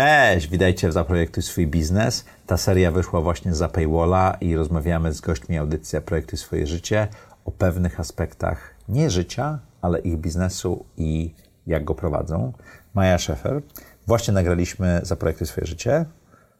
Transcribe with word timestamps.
Cześć, 0.00 0.48
witajcie 0.48 0.88
w 0.88 0.92
Zaprojektuj 0.92 1.42
swój 1.42 1.66
biznes. 1.66 2.24
Ta 2.46 2.56
seria 2.56 2.90
wyszła 2.90 3.20
właśnie 3.20 3.54
za 3.54 3.68
paywalla 3.68 4.36
i 4.40 4.56
rozmawiamy 4.56 5.12
z 5.12 5.20
gośćmi 5.20 5.58
audycji 5.58 6.00
Projektuj 6.00 6.38
swoje 6.38 6.66
życie 6.66 7.08
o 7.44 7.50
pewnych 7.50 8.00
aspektach 8.00 8.74
nie 8.88 9.10
życia, 9.10 9.58
ale 9.82 9.98
ich 9.98 10.16
biznesu 10.16 10.84
i 10.96 11.34
jak 11.66 11.84
go 11.84 11.94
prowadzą. 11.94 12.52
Maja 12.94 13.18
Szefer. 13.18 13.62
Właśnie 14.06 14.34
nagraliśmy 14.34 15.00
Zaprojektuj 15.02 15.46
swoje 15.46 15.66
życie. 15.66 16.04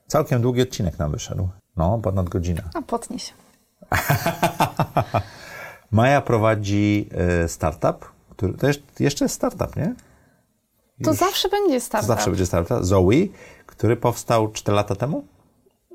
Całkiem 0.07 0.43
długi 0.43 0.63
odcinek 0.63 0.99
nam 0.99 1.13
wyszedł. 1.13 1.49
No, 1.77 1.99
ponad 1.99 2.29
godzina. 2.29 2.63
A 2.75 2.83
potnij 2.83 3.19
się. 3.19 3.33
Maja 5.91 6.21
prowadzi 6.21 7.09
y, 7.45 7.49
startup, 7.49 8.13
który 8.31 8.53
to 8.53 8.67
jest, 8.67 9.01
jeszcze 9.01 9.25
jest 9.25 9.35
startup, 9.35 9.77
nie? 9.77 9.95
To 11.05 11.15
zawsze 11.15 11.49
będzie 11.49 11.81
startup. 11.81 12.09
To 12.09 12.15
zawsze 12.15 12.31
będzie 12.31 12.47
startup. 12.47 12.77
Zoe, 12.81 13.11
który 13.67 13.97
powstał 13.97 14.53
4 14.53 14.77
lata 14.77 14.95
temu? 14.95 15.25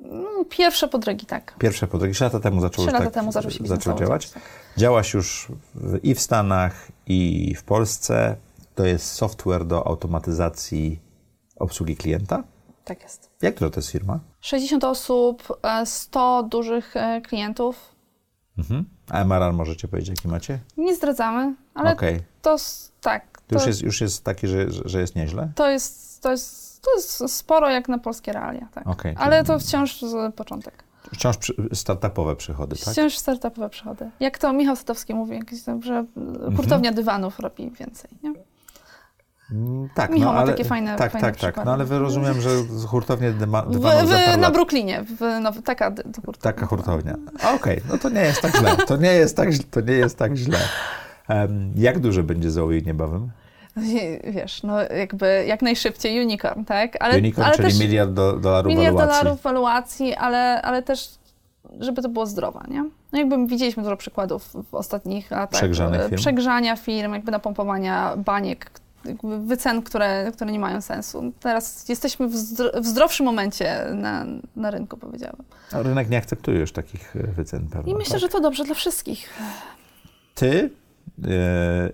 Mm, 0.04 0.46
Pierwsze 0.50 0.88
podrygi, 0.88 1.26
tak. 1.26 1.56
Pierwsze 1.60 1.88
podrygi. 1.88 2.14
3 2.16 2.24
lata 2.24 2.40
temu 2.40 2.62
zaczął, 2.62 2.86
Trzy 2.86 2.94
lata 2.94 3.06
tak, 3.06 3.14
temu 3.14 3.32
zaczął 3.32 3.52
się 3.52 3.68
zaczął 3.68 3.94
działać. 3.98 4.26
działać, 4.30 4.46
Działaś 4.78 5.14
już 5.14 5.48
w, 5.76 6.00
i 6.04 6.16
w 6.16 6.20
Stanach, 6.22 6.88
i 7.08 7.56
w 7.56 7.64
Polsce. 7.64 8.36
To 8.76 8.86
jest 8.86 9.12
software 9.12 9.66
do 9.66 9.88
automatyzacji 9.88 11.00
obsługi 11.56 11.96
klienta. 11.98 12.44
Tak 12.86 13.04
jest. 13.04 13.30
Jak 13.42 13.56
duża 13.60 13.70
to 13.70 13.80
jest 13.80 13.90
firma? 13.92 14.20
60 14.42 14.84
osób, 14.84 15.60
e, 15.64 15.86
100 15.86 16.44
dużych 16.44 16.96
e, 16.98 17.22
klientów. 17.22 17.96
Mhm. 18.58 18.86
A 19.10 19.22
MRR 19.22 19.54
możecie 19.54 19.88
powiedzieć, 19.88 20.10
jaki 20.10 20.28
macie? 20.28 20.60
Nie 20.78 20.96
zdradzamy, 20.96 21.56
ale 21.74 21.92
Okej. 21.94 22.20
to 22.42 22.56
tak. 23.02 23.35
To 23.48 23.56
już 23.56 23.66
jest, 23.68 23.82
już 23.82 24.02
jest 24.02 24.24
taki, 24.24 24.48
że, 24.48 24.72
że- 24.86 25.02
jest 25.02 25.16
nieźle? 25.16 25.50
to, 25.56 25.70
jest, 25.70 26.22
to, 26.22 26.32
jest, 26.32 26.82
to 26.82 26.92
jest 26.96 27.36
sporo 27.36 27.70
jak 27.70 27.90
na 27.90 27.98
polskie 28.00 28.34
realia, 28.34 28.68
tak. 28.74 28.88
Okej, 28.88 29.16
ale 29.18 29.44
to 29.44 29.60
wciąż 29.60 30.00
początek. 30.36 30.84
Wciąż 31.14 31.36
startupowe 31.74 32.36
przychody, 32.36 32.76
tak? 32.86 32.94
Wciąż 32.94 33.18
startupowe 33.18 33.70
przychody. 33.70 34.10
Jak 34.20 34.38
to 34.38 34.54
Michał 34.54 34.76
Sadowski 34.76 35.14
mówi, 35.14 35.40
że 35.82 36.06
hurtownia 36.56 36.92
dywanów 36.92 37.40
robi 37.40 37.72
więcej. 37.72 38.12
Nie? 38.24 38.34
Mm, 39.52 39.90
Tak, 39.96 40.12
Michał 40.12 40.34
ma 40.34 40.40
ale, 40.40 40.52
takie 40.52 40.64
fajne- 40.64 40.96
Tak, 40.96 41.12
fajne 41.12 41.28
tak, 41.28 41.36
tak. 41.38 41.54
przykłady. 41.54 41.66
No 41.66 41.74
ale 41.74 42.00
rozumiem, 42.00 42.42
że 42.42 42.50
hurtownie 42.88 43.32
W, 43.32 43.38
dywanów 43.40 43.76
w, 43.78 43.82
parę 43.82 44.38
na 44.38 44.52
Brooklynie, 44.52 45.04
w, 45.04 45.40
no, 45.42 45.52
taka 45.66 45.92
hurtownia. 46.26 46.42
Taka 46.42 46.66
hurtownia. 46.66 47.16
Okej, 47.56 47.82
no 47.90 47.98
to 47.98 48.10
nie 48.10 48.22
jest 48.22 48.42
tak 48.42 48.58
źle. 48.58 48.78
To 48.88 48.98
nie 48.98 49.12
jest 49.14 49.38
tak, 49.38 49.50
to 49.72 49.82
nie 49.82 49.94
jest 49.94 50.18
tak 50.18 50.36
źle. 50.36 50.60
Jak 51.76 52.00
duży 52.00 52.24
będzie 52.24 52.52
Zoe 52.52 52.82
niebawem? 52.86 53.32
Wiesz, 54.24 54.64
no 54.64 54.82
jakby 54.82 55.46
jak 55.48 55.62
najszybciej 55.62 56.26
unicorn, 56.26 56.64
tak? 56.64 57.04
Ale, 57.04 57.18
Unicorn, 57.18 57.48
ale 57.48 57.56
czyli 57.56 57.70
też 57.70 57.80
miliard 57.80 58.12
do, 58.12 58.34
dolarów 58.34 58.70
miliard 58.70 58.96
waluacji. 58.96 59.20
dolarów 59.20 59.42
waluacji, 59.42 60.16
ale, 60.16 60.62
ale 60.62 60.84
też 60.84 61.10
żeby 61.80 62.02
to 62.02 62.10
było 62.10 62.26
zdrowe, 62.26 62.60
nie? 62.68 62.84
No 63.12 63.20
jakby 63.20 63.48
widzieliśmy 63.48 63.84
dużo 63.84 63.98
przykładów 63.98 64.50
w 64.72 64.76
ostatnich 64.76 65.32
latach. 65.32 65.60
Przegrzanych 65.60 66.02
firm. 66.02 66.16
Przegrzania 66.16 66.76
firm, 66.76 67.14
jakby 67.14 67.32
napompowania 67.32 68.18
baniek, 68.18 68.72
wycen, 69.46 69.82
które, 69.82 70.32
które 70.32 70.52
nie 70.52 70.60
mają 70.60 70.82
sensu. 70.82 71.34
Teraz 71.40 71.90
jesteśmy 71.90 72.28
w, 72.28 72.36
zdro, 72.36 72.82
w 72.82 72.86
zdrowszym 72.86 73.26
momencie 73.26 73.86
na, 73.94 74.26
na 74.56 74.72
rynku, 74.72 74.98
powiedziałabym. 74.98 75.46
A 75.72 75.82
Rynek 75.82 76.10
nie 76.10 76.18
akceptuje 76.18 76.60
już 76.60 76.72
takich 76.72 77.16
wycen 77.36 77.68
pewno. 77.68 77.92
I 77.92 77.96
myślę, 77.96 78.12
tak? 78.12 78.22
że 78.22 78.30
to 78.30 78.40
dobrze 78.40 78.64
dla 78.64 78.76
wszystkich. 78.76 79.30
Ty 80.36 80.70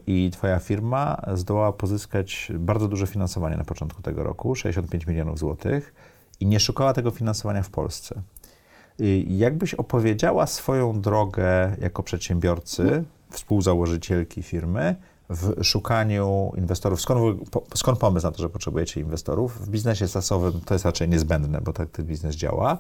i 0.08 0.30
twoja 0.34 0.60
firma 0.60 1.22
zdołała 1.34 1.74
pozyskać 1.74 2.52
bardzo 2.60 2.88
duże 2.88 3.08
finansowanie 3.08 3.58
na 3.58 3.64
początku 3.64 4.02
tego 4.02 4.24
roku, 4.24 4.56
65 4.56 5.08
milionów 5.08 5.40
złotych 5.40 5.94
i 6.40 6.46
nie 6.46 6.60
szukała 6.60 6.94
tego 6.94 7.12
finansowania 7.12 7.64
w 7.64 7.70
Polsce. 7.70 8.22
I 9.00 9.38
Jakbyś 9.38 9.74
opowiedziała 9.74 10.48
swoją 10.48 11.02
drogę 11.02 11.76
jako 11.82 12.04
przedsiębiorcy, 12.04 13.04
współzałożycielki 13.30 14.44
firmy 14.44 14.96
w 15.30 15.64
szukaniu 15.64 16.52
inwestorów? 16.58 17.02
Skąd, 17.02 17.40
skąd 17.76 18.00
pomysł 18.00 18.26
na 18.26 18.32
to, 18.32 18.42
że 18.42 18.50
potrzebujecie 18.50 19.02
inwestorów? 19.02 19.66
W 19.66 19.70
biznesie 19.70 20.08
sasowym 20.08 20.62
to 20.66 20.76
jest 20.76 20.86
raczej 20.86 21.10
niezbędne, 21.10 21.62
bo 21.62 21.74
tak 21.74 21.90
ten 21.90 22.06
biznes 22.06 22.36
działa. 22.36 22.78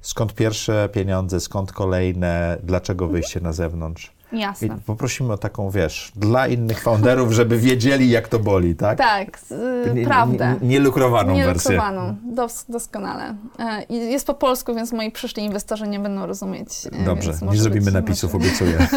Skąd 0.00 0.34
pierwsze 0.34 0.88
pieniądze, 0.92 1.40
skąd 1.40 1.72
kolejne, 1.72 2.58
dlaczego 2.62 3.08
wyjście 3.08 3.40
na 3.40 3.52
zewnątrz? 3.52 4.17
I 4.32 4.38
Jasne. 4.38 4.78
poprosimy 4.86 5.32
o 5.32 5.38
taką, 5.38 5.70
wiesz, 5.70 6.12
dla 6.16 6.46
innych 6.48 6.82
founderów, 6.82 7.32
żeby 7.32 7.58
wiedzieli, 7.58 8.10
jak 8.10 8.28
to 8.28 8.38
boli, 8.38 8.74
tak? 8.76 8.98
Tak, 8.98 9.40
Nie- 9.94 10.04
prawdę. 10.04 10.54
nie- 10.60 10.68
Nielukrowaną 10.68 11.36
wersję. 11.36 11.70
Nielukrowaną, 11.70 12.16
dos, 12.24 12.64
doskonale. 12.68 13.34
I 13.88 13.94
jest 13.96 14.26
po 14.26 14.34
polsku, 14.34 14.74
więc 14.74 14.92
moi 14.92 15.10
przyszli 15.12 15.44
inwestorzy 15.44 15.88
nie 15.88 15.98
będą 16.00 16.26
rozumieć. 16.26 16.68
e, 16.92 17.04
Dobrze, 17.04 17.32
nie 17.50 17.56
zrobimy 17.56 17.90
napisów, 17.92 18.34
obiecuję. 18.34 18.78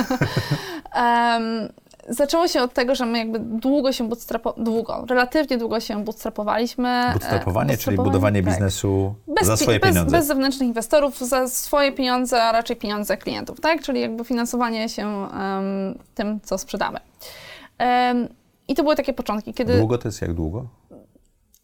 zaczęło 2.10 2.48
się 2.48 2.62
od 2.62 2.74
tego, 2.74 2.96
że 2.96 3.06
my 3.06 3.18
jakby 3.18 3.40
długo 3.40 3.92
się 3.92 4.10
bootstrapo, 4.10 4.54
długo, 4.58 5.06
relatywnie 5.10 5.58
długo 5.58 5.80
się 5.80 6.04
bootstrapowaliśmy. 6.04 6.90
E, 6.90 7.14
Bootstrapowanie, 7.14 7.78
czyli 7.78 7.98
budowanie 7.98 8.44
tak. 8.44 8.52
biznesu 8.52 9.16
Bez, 9.28 9.48
za 9.48 9.58
swoje 9.58 9.80
bez, 9.80 9.90
pieniądze. 9.90 10.18
Bez 10.18 10.28
zewnętrznych 10.28 10.68
inwestorów, 10.68 11.20
za 11.20 11.48
swoje 11.48 11.92
pieniądze, 11.92 12.44
a 12.44 12.52
raczej 12.52 12.76
pieniądze 12.76 13.18
klientów, 13.18 13.60
tak? 13.62 13.82
Czyli 13.82 14.02
jakby 14.02 14.24
finansowanie 14.24 14.90
się 14.90 15.08
em, 15.08 16.00
tym, 16.16 16.40
co 16.44 16.58
sprzedamy. 16.58 17.00
Em, 17.78 18.28
I 18.68 18.76
to 18.76 18.84
były 18.84 18.96
takie 18.96 19.14
początki, 19.14 19.54
kiedy 19.54 19.78
Długo 19.78 19.98
to 19.98 20.08
jest 20.08 20.22
jak 20.22 20.34
długo? 20.34 20.66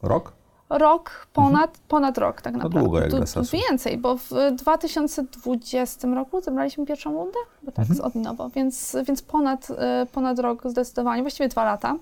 Rok? 0.02 0.37
Rok, 0.70 1.28
ponad, 1.34 1.78
ponad 1.88 2.18
rok 2.18 2.42
tak 2.42 2.54
naprawdę. 2.54 2.78
Mhm. 2.80 2.86
długo 2.86 3.00
jak 3.00 3.10
dla 3.10 3.26
Sasu. 3.26 3.58
Więcej, 3.70 3.98
bo 3.98 4.18
w 4.18 4.30
2020 4.52 6.08
roku 6.16 6.42
zebraliśmy 6.42 6.86
pierwszą 6.86 7.14
rundę, 7.14 7.38
bo 7.64 7.72
tak, 7.72 7.80
Mhm. 7.84 7.98
z 7.98 8.00
od 8.02 8.16
nowo, 8.16 8.50
więc, 8.50 8.96
więc 9.08 9.22
ponad, 9.22 9.68
e, 9.78 10.06
ponad 10.12 10.40
rok 10.40 10.62
zdecydowanie, 10.66 11.22
właściwie 11.22 11.50
dwa 11.50 11.64
lata. 11.64 11.96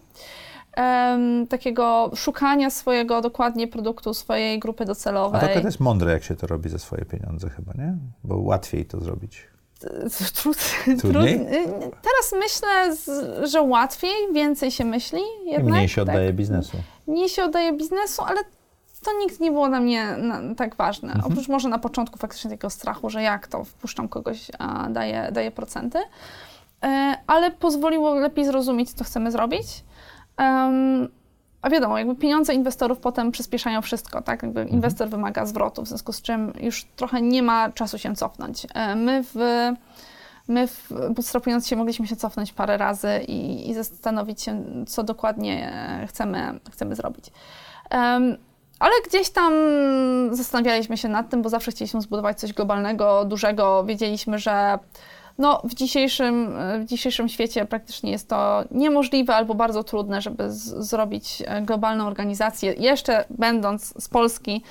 Em, 0.76 1.48
takiego 1.48 2.12
szukania 2.16 2.70
swojego 2.70 3.22
dokładnie 3.22 3.68
produktu, 3.68 4.14
swojej 4.14 4.60
grupy 4.60 4.84
A 4.84 4.88
docelowej. 4.88 5.54
to 5.62 5.68
jest 5.68 5.80
mądre, 5.80 6.12
jak 6.12 6.24
się 6.24 6.36
to 6.36 6.48
robi 6.48 6.70
za 6.70 6.80
swoje 6.80 7.06
pieniądze 7.06 7.50
chyba, 7.50 7.74
nie? 7.74 7.98
Bo 8.24 8.38
łatwiej 8.38 8.86
to 8.86 9.00
zrobić. 9.02 9.48
Trud, 10.42 10.58
Trudniej? 11.02 11.40
trud- 11.40 11.92
Teraz 12.02 12.34
myślę, 12.40 12.96
że 13.48 13.62
łatwiej, 13.62 14.14
więcej 14.34 14.72
się 14.72 14.86
myśli. 14.86 15.20
I 15.46 15.50
Jednak, 15.50 15.74
mniej 15.74 15.90
się 15.90 16.06
tak. 16.06 16.10
oddaje 16.16 16.34
biznesu. 16.34 16.78
mniej 17.08 17.30
się 17.30 17.44
oddaje 17.44 17.74
biznesu, 17.74 18.22
ale 18.24 18.38
to 19.04 19.12
nigdy 19.20 19.44
nie 19.44 19.52
było 19.52 19.68
dla 19.68 19.80
mnie 19.80 20.18
na, 20.18 20.56
tak 20.56 20.76
ważne. 20.76 21.14
Mhm. 21.14 21.32
Oprócz 21.32 21.48
może 21.48 21.70
na 21.70 21.80
początku 21.80 22.18
faktycznie 22.20 22.50
takiego 22.50 22.70
strachu, 22.70 23.10
że 23.10 23.22
jak 23.22 23.48
to, 23.48 23.64
wpuszczam 23.64 24.08
kogoś, 24.08 24.52
a 24.60 24.90
daję, 24.90 25.30
daję 25.32 25.52
procenty. 25.52 26.00
E, 26.84 27.16
ale 27.28 27.52
pozwoliło 27.52 28.14
lepiej 28.16 28.46
zrozumieć, 28.46 28.94
co 28.94 29.04
chcemy 29.04 29.32
zrobić. 29.32 29.68
A 31.66 31.70
wiadomo, 31.70 31.98
jakby 31.98 32.16
pieniądze 32.16 32.54
inwestorów 32.54 32.98
potem 33.00 33.32
przyspieszają 33.32 33.82
wszystko, 33.82 34.22
tak? 34.22 34.44
Jakby 34.44 34.62
Mhm. 34.62 34.78
inwestor 34.78 35.10
wymaga 35.10 35.46
zwrotu, 35.46 35.82
w 35.84 35.88
związku 35.88 36.14
z 36.14 36.22
czym 36.22 36.54
już 36.60 36.86
trochę 36.96 37.22
nie 37.22 37.44
ma 37.44 37.72
czasu 37.72 37.98
się 37.98 38.16
cofnąć. 38.16 38.68
E, 38.74 38.96
My 38.96 39.24
w 39.24 39.36
My 40.48 40.68
bootstrapując 41.10 41.68
się 41.68 41.76
mogliśmy 41.76 42.08
się 42.08 42.16
cofnąć 42.16 42.54
parę 42.54 42.78
razy 42.78 43.10
i, 43.28 43.70
i 43.70 43.74
zastanowić 43.74 44.42
się, 44.42 44.64
co 44.88 45.04
dokładnie 45.04 45.72
e, 45.74 46.08
chcemy, 46.08 46.60
chcemy 46.72 46.96
zrobić. 46.96 47.26
Em, 47.90 48.38
ale 48.80 48.94
gdzieś 49.08 49.30
tam 49.30 49.54
zastanawialiśmy 50.32 50.98
się 50.98 51.10
nad 51.10 51.30
tym, 51.30 51.42
bo 51.42 51.50
zawsze 51.50 51.72
chcieliśmy 51.72 52.02
zbudować 52.02 52.40
coś 52.40 52.54
globalnego, 52.54 53.26
dużego. 53.26 53.84
Wiedzieliśmy, 53.84 54.40
że 54.40 54.80
no, 55.38 55.62
w, 55.64 55.74
dzisiejszym, 55.74 56.56
w 56.82 56.86
dzisiejszym 56.86 57.30
świecie 57.30 57.66
praktycznie 57.66 58.12
jest 58.12 58.30
to 58.30 58.64
niemożliwe 58.72 59.36
albo 59.36 59.54
bardzo 59.56 59.84
trudne, 59.84 60.22
żeby 60.22 60.44
zrobić 60.50 61.44
e, 61.46 61.62
globalną 61.62 62.08
organizację, 62.08 62.74
jeszcze 62.74 63.26
będąc 63.30 64.04
z 64.04 64.10
Polski 64.10 64.64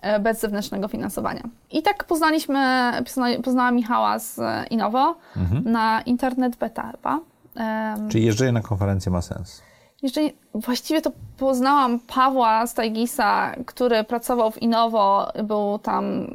e, 0.00 0.20
bez 0.20 0.40
zewnętrznego 0.40 0.88
finansowania. 0.88 1.42
I 1.70 1.82
tak 1.82 2.04
poznaliśmy, 2.04 2.90
pozna- 3.04 3.42
poznałam 3.44 3.74
Michała 3.76 4.18
z 4.18 4.38
e, 4.38 4.64
Innovo 4.70 5.14
Mhm. 5.36 5.62
na 5.72 6.02
Internet 6.02 6.56
Beta 6.56 6.92
chyba. 6.92 7.20
Em, 7.56 8.08
Czyli 8.08 8.24
jeżdżenie 8.24 8.52
na 8.52 8.62
konferencję 8.62 9.12
ma 9.12 9.22
sens. 9.22 9.62
jeszcze 10.02 10.22
nie- 10.22 10.32
właściwie 10.54 11.02
to 11.02 11.10
poznałam 11.38 11.98
Pawła 12.00 12.66
Stajgisa, 12.66 13.54
który 13.66 14.04
pracował 14.04 14.50
w 14.50 14.62
Innovo, 14.62 15.28
był 15.44 15.78
tam 15.78 16.26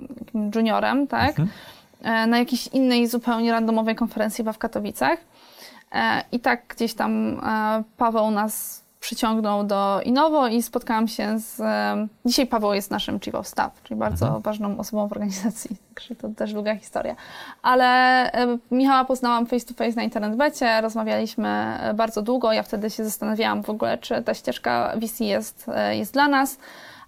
juniorem, 0.55 1.07
tak? 1.07 1.29
Mhm. 1.29 1.47
E, 2.05 2.27
Na 2.27 2.37
jakiejś 2.39 2.67
innej 2.67 3.07
zupełnie 3.07 3.51
randomowej 3.51 3.95
konferencji 3.95 4.37
chyba 4.37 4.53
w 4.53 4.57
Katowicach. 4.57 5.19
E, 5.91 6.23
I 6.31 6.39
tak 6.39 6.67
gdzieś 6.67 6.93
tam 6.93 7.39
e, 7.43 7.83
Paweł 7.97 8.31
nas 8.31 8.85
przyciągnął 8.99 9.63
do 9.63 10.01
Innovo 10.05 10.47
i 10.47 10.61
spotkałam 10.63 11.07
się 11.07 11.39
z... 11.39 11.61
Dzisiaj 12.25 12.47
Paweł 12.47 12.73
jest 12.73 12.91
naszym 12.91 13.19
chief 13.19 13.35
of 13.35 13.47
staff, 13.47 13.83
czyli 13.83 13.99
bardzo 13.99 14.25
Mhm. 14.25 14.41
ważną 14.43 14.77
osobą 14.77 15.07
w 15.07 15.11
organizacji, 15.11 15.77
także 15.95 16.15
to 16.15 16.29
też 16.29 16.53
długa 16.53 16.75
historia. 16.75 17.15
Ale 17.61 18.31
Michała 18.71 19.05
poznałam 19.05 19.45
face 19.45 19.65
to 19.65 19.73
face 19.73 19.95
na 19.95 20.03
internetbecie, 20.03 20.81
rozmawialiśmy 20.81 21.77
bardzo 21.95 22.21
długo. 22.21 22.53
Ja 22.53 22.63
wtedy 22.63 22.89
się 22.89 23.03
zastanawiałam 23.05 23.63
w 23.63 23.69
ogóle, 23.69 23.97
czy 23.97 24.23
ta 24.23 24.33
ścieżka 24.33 24.93
VC 24.97 25.19
jest, 25.23 25.65
jest 25.91 26.13
dla 26.13 26.27
nas. 26.27 26.57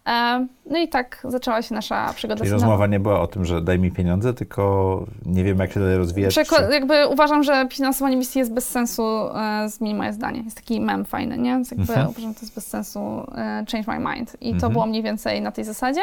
E, 0.07 0.47
no 0.69 0.77
i 0.79 0.87
tak 0.87 1.21
zaczęła 1.29 1.61
się 1.61 1.75
nasza 1.75 2.13
przygoda 2.15 2.39
Czyli 2.39 2.51
rozmowa 2.51 2.87
nie 2.87 2.99
była 2.99 3.21
o 3.21 3.27
tym, 3.27 3.45
że 3.45 3.61
daj 3.61 3.79
mi 3.79 3.91
pieniądze, 3.91 4.33
tylko 4.33 5.05
nie 5.25 5.43
wiem, 5.43 5.59
jak 5.59 5.71
się 5.71 5.79
dalej 5.79 5.97
rozwijać. 5.97 6.35
Przeko- 6.35 6.71
jakby 6.71 7.07
uważam, 7.07 7.43
że 7.43 7.67
finansowanie 7.71 8.17
VC 8.17 8.35
jest 8.39 8.53
bez 8.53 8.69
sensu, 8.69 9.03
e, 9.03 9.69
zmieni 9.69 9.95
moje 9.95 10.13
zdanie. 10.13 10.41
Jest 10.41 10.55
taki 10.57 10.81
mem 10.81 11.05
fajny, 11.05 11.37
nie? 11.37 11.49
Więc 11.51 11.71
jakby 11.71 11.93
Mhm. 11.93 12.07
uważam, 12.09 12.29
że 12.33 12.35
to 12.35 12.41
jest 12.41 12.55
bez 12.55 12.67
sensu, 12.67 12.99
e, 12.99 13.65
change 13.71 13.83
my 13.99 14.13
mind. 14.15 14.37
I 14.41 14.49
to 14.49 14.55
Mhm. 14.55 14.73
było 14.73 14.85
mniej 14.85 15.03
więcej 15.03 15.41
na 15.41 15.51
tej 15.51 15.63
zasadzie. 15.63 16.01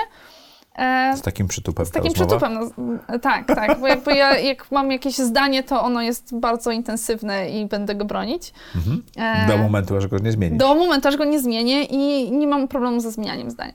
E, 0.78 1.16
Z 1.16 1.22
takim 1.22 1.48
przytupem 1.48 1.86
z 1.86 1.90
ta 1.90 1.94
takim 2.00 2.12
przytupem, 2.12 2.54
no, 2.54 3.18
tak, 3.18 3.46
tak, 3.46 3.80
bo 3.80 3.86
jakby 3.86 4.14
ja, 4.14 4.38
jak 4.38 4.70
mam 4.70 4.90
jakieś 4.90 5.16
zdanie, 5.16 5.62
to 5.62 5.82
ono 5.82 6.02
jest 6.02 6.38
bardzo 6.38 6.70
intensywne 6.70 7.50
i 7.50 7.66
będę 7.66 7.94
go 7.94 8.04
bronić. 8.04 8.52
Mhm. 8.76 9.02
E, 9.16 9.46
Do 9.48 9.58
momentu, 9.58 9.96
aż 9.96 10.06
go 10.06 10.18
nie 10.18 10.32
zmienisz. 10.32 10.58
do 10.58 10.74
momentu, 10.74 11.08
aż 11.08 11.16
go 11.16 11.24
nie 11.24 11.40
zmienię 11.40 11.84
i 11.84 12.32
nie 12.32 12.46
mam 12.46 12.68
problemu 12.68 13.00
ze 13.00 13.10
zmienianiem 13.10 13.50
zdania. 13.50 13.72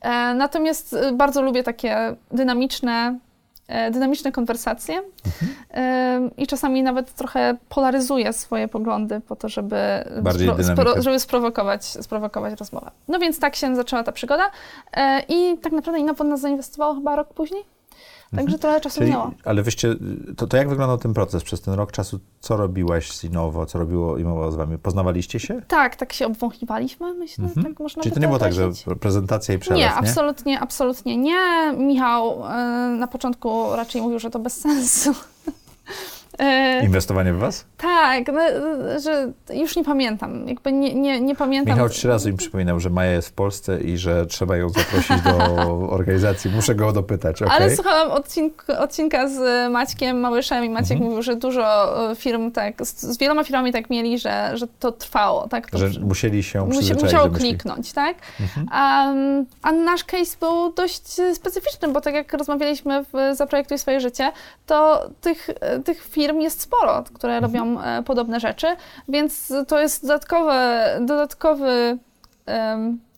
E, 0.00 0.34
natomiast 0.34 0.96
bardzo 1.14 1.42
lubię 1.42 1.62
takie 1.62 1.96
dynamiczne, 2.32 3.18
dynamiczne 3.90 4.32
konwersacje 4.32 5.02
e, 5.70 6.30
i 6.36 6.46
czasami 6.46 6.82
nawet 6.82 7.14
trochę 7.14 7.56
polaryzuję 7.68 8.32
swoje 8.32 8.68
poglądy 8.68 9.20
po 9.20 9.36
to, 9.36 9.48
żeby, 9.48 9.76
dynamikę. 10.22 10.64
spro, 10.64 11.02
żeby 11.02 11.20
sprowokować, 11.20 11.84
sprowokować 11.84 12.58
rozmowę. 12.58 12.90
No 13.08 13.18
więc 13.18 13.38
tak 13.40 13.56
się 13.56 13.76
zaczęła 13.76 14.02
ta 14.02 14.12
przygoda 14.12 14.50
e, 14.92 15.22
i 15.28 15.58
tak 15.58 15.72
naprawdę 15.72 16.00
Innowo 16.00 16.24
nas 16.24 16.40
zainwestowało 16.40 16.94
chyba 16.94 17.16
rok 17.16 17.34
później, 17.34 17.64
także 18.36 18.58
trochę 18.58 18.80
czasu 18.80 18.98
Czyli, 18.98 19.10
minęło. 19.10 19.30
ale 19.44 19.62
wyście, 19.62 19.94
to, 20.36 20.46
to 20.46 20.56
jak 20.56 20.68
wyglądał 20.68 20.98
ten 20.98 21.14
proces 21.14 21.42
przez 21.42 21.60
ten 21.60 21.74
rok 21.74 21.92
czasu? 21.92 22.20
Co 22.40 22.56
robiłaś 22.56 23.12
z 23.12 23.24
Innowo, 23.24 23.66
co 23.66 23.78
robiło 23.78 24.18
Innowo 24.18 24.52
z 24.52 24.56
wami? 24.56 24.78
Poznawaliście 24.78 25.40
się? 25.40 25.62
Tak, 25.68 25.96
tak 25.96 26.12
się 26.12 26.26
obwąchiwaliśmy, 26.26 27.14
myślę, 27.14 27.44
Mhm. 27.44 27.66
tak 27.66 27.80
można 27.80 28.02
Czyli 28.02 28.14
to 28.14 28.20
nie 28.20 28.26
było 28.26 28.38
tak, 28.38 28.52
że 28.52 28.70
prezentacja 29.00 29.54
i 29.54 29.58
przelew, 29.58 29.78
Nie, 29.78 29.84
nie? 29.84 29.94
absolutnie, 29.94 30.60
absolutnie 30.60 31.16
nie. 31.16 31.72
Michał 31.78 32.46
e, 32.46 32.56
na 32.98 33.06
początku 33.06 33.76
raczej 33.76 34.02
mówił, 34.02 34.18
że 34.18 34.30
to 34.30 34.38
bez 34.38 34.60
sensu. 34.60 35.12
E, 36.38 36.84
Inwestowanie 36.84 37.32
w 37.34 37.38
was? 37.38 37.64
tak, 37.76 37.90
no, 38.32 38.40
e, 38.42 39.00
że 39.00 39.32
już 39.54 39.76
nie 39.76 39.84
pamiętam. 39.84 40.48
Jakby 40.48 40.72
nie, 40.72 40.94
nie, 40.94 41.20
nie 41.20 41.36
pamiętam. 41.36 41.74
Michał 41.74 41.88
trzy 41.88 42.08
razy 42.08 42.32
mi 42.32 42.38
przypominał, 42.38 42.80
że 42.80 42.90
Maja 42.90 43.12
jest 43.12 43.28
w 43.28 43.32
Polsce 43.32 43.80
i 43.80 43.96
że 43.98 44.26
trzeba 44.26 44.56
ją 44.56 44.68
zaprosić 44.68 45.20
do 45.20 45.36
organizacji. 45.98 46.50
Muszę 46.50 46.74
go 46.74 46.92
dopytać, 46.92 47.42
okej? 47.42 47.56
Ale 47.56 47.74
słuchałam 47.76 48.10
odcink, 48.10 48.64
odcinka 48.78 49.28
z 49.28 49.70
Maćkiem 49.72 50.20
Małyszem 50.20 50.64
i 50.64 50.70
Maciek 50.70 50.92
Mhm. 50.92 51.10
mówił, 51.10 51.22
że 51.22 51.36
dużo 51.36 52.10
e, 52.10 52.16
firm 52.16 52.50
tak, 52.50 52.86
z, 52.86 53.00
z 53.02 53.18
wieloma 53.18 53.44
firmami 53.44 53.72
tak 53.72 53.90
mieli, 53.90 54.18
że, 54.18 54.50
że 54.54 54.66
to 54.80 54.92
trwało. 54.92 55.48
Tak? 55.48 55.70
To 55.70 55.78
Że 55.78 56.00
musieli 56.00 56.42
się 56.42 56.70
przyzwyczaić 56.70 57.02
musiało 57.02 57.28
kliknąć, 57.30 57.92
tak? 57.92 58.16
Mhm. 58.40 58.66
Um, 59.16 59.46
a 59.62 59.72
nasz 59.72 60.04
case 60.04 60.36
był 60.40 60.72
dość 60.72 61.20
e, 61.20 61.34
specyficzny, 61.34 61.88
bo 61.88 62.00
tak 62.00 62.14
jak 62.14 62.32
rozmawialiśmy 62.32 63.04
w 63.04 63.36
Zaprojektuj 63.36 63.78
swoje 63.78 64.00
życie, 64.00 64.32
to 64.66 65.08
tych, 65.20 65.50
e, 65.60 65.78
tych 65.80 66.04
firm 66.04 66.40
jest 66.40 66.60
sporo, 66.60 67.04
które 67.14 67.34
Mhm. 67.36 67.52
robią 67.52 67.82
e, 67.82 67.91
podobne 68.06 68.40
rzeczy, 68.40 68.66
więc 69.08 69.52
to 69.68 69.80
jest 69.80 70.02
dodatkowe, 70.02 70.86
dodatkowy, 71.00 71.98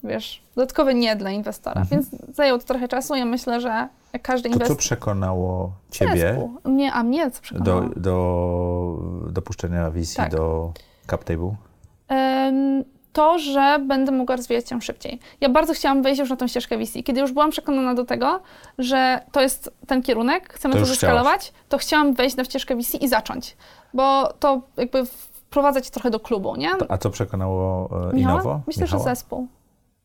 wiesz, 0.03 0.41
dodatkowy 0.55 0.93
nie 0.95 1.15
dla 1.15 1.31
inwestora, 1.31 1.81
Mhm. 1.81 2.01
więc 2.01 2.35
zajęło 2.35 2.59
to 2.59 2.65
trochę 2.65 2.87
czasu. 2.87 3.15
Ja 3.15 3.25
myślę, 3.25 3.61
że 3.61 3.87
każdy 4.21 4.49
To 4.49 4.53
co 4.53 4.55
inwestor... 4.55 4.77
przekonało 4.77 5.71
ciebie 5.91 6.17
Zespół. 6.17 6.51
Mnie, 6.63 6.93
a 6.93 7.03
mnie 7.03 7.31
co 7.31 7.41
przekonało? 7.41 7.81
do, 7.81 7.89
do 7.99 9.31
dopuszczenia 9.31 9.91
VC 9.91 10.15
Tak. 10.15 10.31
do 10.31 10.71
CapTable? 11.07 11.55
Em, 12.07 12.83
to, 13.13 13.39
że 13.39 13.79
będę 13.87 14.11
mogła 14.11 14.35
rozwijać 14.35 14.69
się 14.69 14.81
szybciej. 14.81 15.19
Ja 15.41 15.49
bardzo 15.49 15.73
chciałam 15.73 16.01
wejść 16.03 16.19
już 16.19 16.29
na 16.29 16.35
tą 16.35 16.47
ścieżkę 16.47 16.77
VC. 16.77 17.03
Kiedy 17.03 17.21
już 17.21 17.31
byłam 17.31 17.51
przekonana 17.51 17.93
do 17.93 18.05
tego, 18.05 18.39
że 18.77 19.21
to 19.31 19.41
jest 19.41 19.71
ten 19.87 20.01
kierunek, 20.01 20.53
chcemy 20.53 20.73
To 20.73 20.79
to, 20.79 20.85
zeskalować, 20.85 21.53
to 21.69 21.77
chciałam 21.77 22.13
wejść 22.13 22.35
na 22.35 22.43
ścieżkę 22.43 22.75
VC 22.75 22.97
i 22.97 23.07
zacząć. 23.07 23.57
Bo 23.95 24.33
to 24.39 24.61
jakby 24.77 25.05
wprowadzać 25.05 25.89
trochę 25.89 26.09
do 26.09 26.19
klubu, 26.19 26.55
nie? 26.55 26.71
A 26.89 26.97
co 26.97 27.09
przekonało 27.09 27.89
e, 28.09 28.15
Michała? 28.15 28.33
Innowo? 28.33 28.61
Myślę, 28.67 28.83
Michała? 28.83 29.03
że 29.03 29.09
zespół. 29.09 29.47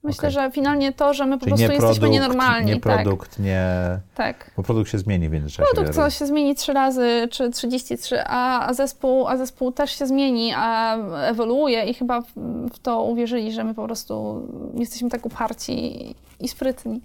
Myślę, 0.02 0.28
Okej. 0.28 0.30
że 0.30 0.50
finalnie 0.50 0.92
to, 0.92 1.14
że 1.14 1.26
my 1.26 1.38
po 1.38 1.44
Czyli 1.46 1.50
prostu 1.50 1.68
nie 1.68 1.74
jesteśmy 1.74 2.00
produkt, 2.00 2.12
nienormalni. 2.12 2.72
nie 2.72 2.80
produkt, 2.80 3.38
nie... 3.38 3.66
Tak, 4.14 4.38
tak. 4.38 4.50
Bo 4.56 4.62
produkt 4.62 4.90
się 4.90 4.98
zmieni 4.98 5.28
w 5.28 5.32
międzyczasie. 5.32 5.68
Produkt 5.74 5.96
to 5.96 6.10
się 6.10 6.26
zmieni 6.26 6.54
trzy 6.54 6.72
razy, 6.72 7.28
czy 7.30 7.50
33, 7.50 8.22
a, 8.26 8.66
a, 8.66 8.74
zespół, 8.74 9.28
a 9.28 9.36
zespół 9.36 9.72
też 9.72 9.98
się 9.98 10.06
zmieni, 10.06 10.52
a 10.56 10.96
ewoluuje 11.26 11.84
i 11.84 11.94
chyba 11.94 12.20
w, 12.20 12.26
w 12.72 12.78
to 12.78 13.02
uwierzyli, 13.02 13.52
że 13.52 13.64
my 13.64 13.74
po 13.74 13.84
prostu 13.84 14.42
jesteśmy 14.74 15.10
tak 15.10 15.26
uparci 15.26 16.14
i 16.40 16.48
sprytni, 16.48 17.00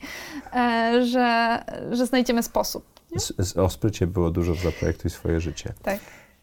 e, 0.54 1.06
że, 1.06 1.60
że 1.92 2.06
znajdziemy 2.06 2.44
sposób. 2.44 2.86
Z, 3.18 3.34
z, 3.38 3.58
o 3.58 3.70
sprycie 3.70 4.08
było 4.08 4.30
dużo 4.30 4.54
w 4.56 4.60
Zaprojektuj 4.60 5.12
swoje 5.12 5.40
życie. 5.40 5.74
Tak. 5.84 6.00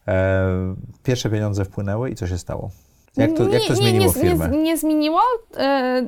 E, 0.08 0.74
pierwsze 1.02 1.30
pieniądze 1.30 1.64
wpłynęły 1.64 2.10
i 2.10 2.14
co 2.14 2.26
się 2.26 2.38
stało? 2.38 2.70
Jak 3.16 3.32
to, 3.36 3.48
jak 3.48 3.62
to 3.62 3.68
Nie- 3.70 3.76
zmieniło 3.76 4.06
nie, 4.06 4.12
firmę? 4.12 4.48
Nie, 4.48 4.58
nie 4.58 4.76
zmieniło. 4.76 5.20
E, 5.56 6.02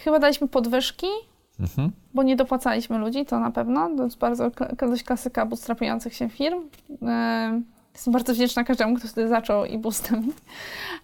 chyba 0.00 0.18
daliśmy 0.18 0.48
podwyżki, 0.48 1.06
Mhm. 1.60 1.90
bo 2.14 2.22
nie 2.22 2.36
dopłacaliśmy 2.36 2.98
ludzi, 2.98 3.26
to 3.26 3.40
na 3.40 3.50
pewno. 3.50 3.90
To 3.96 4.04
jest 4.04 4.18
bardzo 4.18 4.50
dość 4.88 5.02
klasyka 5.02 5.46
bootstrapujących 5.46 6.14
się 6.14 6.28
firm. 6.28 6.60
E, 7.02 7.60
Jestem 7.94 8.12
bardzo 8.12 8.34
wdzięczna 8.34 8.64
każdemu, 8.64 8.96
kto 8.96 9.08
wtedy 9.08 9.28
zaczął 9.28 9.64
i 9.64 9.78
boostami. 9.78 10.32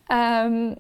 Em, 0.09 0.77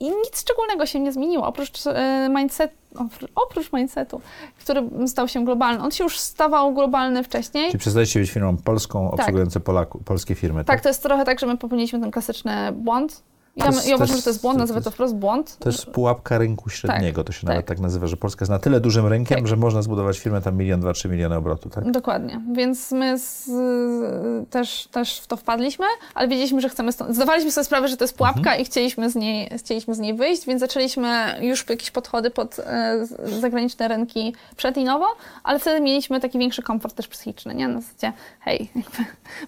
I 0.00 0.04
nic 0.04 0.40
szczególnego 0.40 0.86
się 0.86 1.00
nie 1.00 1.12
zmieniło, 1.12 1.46
oprócz 1.46 1.86
e, 1.86 2.28
mindset, 2.36 2.72
opr- 2.94 3.28
oprócz 3.34 3.72
mindsetu, 3.72 4.20
który 4.58 4.82
stał 5.08 5.28
się 5.28 5.44
globalny. 5.44 5.82
On 5.82 5.90
się 5.90 6.04
już 6.04 6.18
stawał 6.18 6.74
globalny 6.74 7.24
wcześniej. 7.24 7.66
Czyli 7.66 7.78
przestaliście 7.78 8.20
być 8.20 8.30
firmą 8.30 8.56
polską, 8.56 9.10
obsługującą 9.10 9.60
Polaku, 9.60 9.98
polskie 10.04 10.34
firmy, 10.34 10.64
tak? 10.64 10.66
Tak, 10.76 10.80
to 10.82 10.88
jest 10.88 11.02
trochę 11.02 11.24
tak, 11.24 11.40
że 11.40 11.46
my 11.46 11.58
popełniliśmy 11.58 12.00
ten 12.00 12.10
klasyczny 12.10 12.72
błąd. 12.72 13.22
Ja, 13.56 13.66
jest- 13.66 13.88
ja 13.88 13.96
uważam, 13.96 14.16
że 14.16 14.22
to 14.22 14.30
jest 14.30 14.42
błąd, 14.42 14.58
nazywam 14.58 14.82
to 14.82 14.90
wprost 14.90 15.14
błąd. 15.14 15.56
To 15.58 15.68
jest 15.68 15.86
pułapka 15.86 16.38
rynku 16.38 16.70
średniego, 16.70 17.24
to 17.24 17.32
się 17.32 17.46
nawet 17.46 17.66
tak. 17.66 17.76
tak 17.76 17.80
nazywa, 17.82 18.06
że 18.06 18.16
Polska 18.16 18.42
jest 18.42 18.50
na 18.50 18.58
tyle 18.58 18.80
dużym 18.80 19.06
rynkiem, 19.06 19.38
Tak. 19.38 19.46
że 19.48 19.56
można 19.56 19.82
zbudować 19.82 20.18
firmę 20.18 20.40
tam 20.42 20.56
milion, 20.56 20.80
dwa, 20.80 20.92
trzy 20.92 21.08
miliony 21.08 21.36
obrotu, 21.36 21.70
tak? 21.70 21.90
Dokładnie. 21.90 22.40
Więc 22.52 22.92
my 22.92 23.18
z, 23.18 23.50
też, 24.50 24.88
też 24.90 25.20
w 25.20 25.26
to 25.26 25.36
wpadliśmy, 25.36 25.86
ale 26.14 26.28
wiedzieliśmy, 26.28 26.60
że 26.60 26.68
chcemy 26.68 26.92
stąd. 26.92 27.14
Zdawaliśmy 27.14 27.52
sobie 27.52 27.64
sprawę, 27.64 27.88
że 27.88 27.96
to 27.96 28.04
jest 28.04 28.16
pułapka 28.16 28.38
Mhm. 28.40 28.60
i 28.60 28.64
chcieliśmy 28.64 29.10
z, 29.10 29.14
niej, 29.14 29.50
chcieliśmy 29.58 29.94
z 29.94 29.98
niej 29.98 30.14
wyjść, 30.14 30.46
więc 30.46 30.60
zaczęliśmy 30.60 31.34
już 31.40 31.68
jakieś 31.68 31.90
podchody 31.90 32.30
pod 32.30 32.58
e, 32.58 33.06
zagraniczne 33.40 33.88
rynki 33.88 34.34
przed 34.56 34.76
i 34.76 34.84
nowo, 34.84 35.06
ale 35.44 35.58
wtedy 35.58 35.80
mieliśmy 35.80 36.20
taki 36.20 36.38
większy 36.38 36.62
komfort 36.62 36.94
też 36.94 37.08
psychiczny, 37.08 37.54
nie? 37.54 37.68
Na 37.68 37.80
zasadzie, 37.80 38.12
hej, 38.40 38.70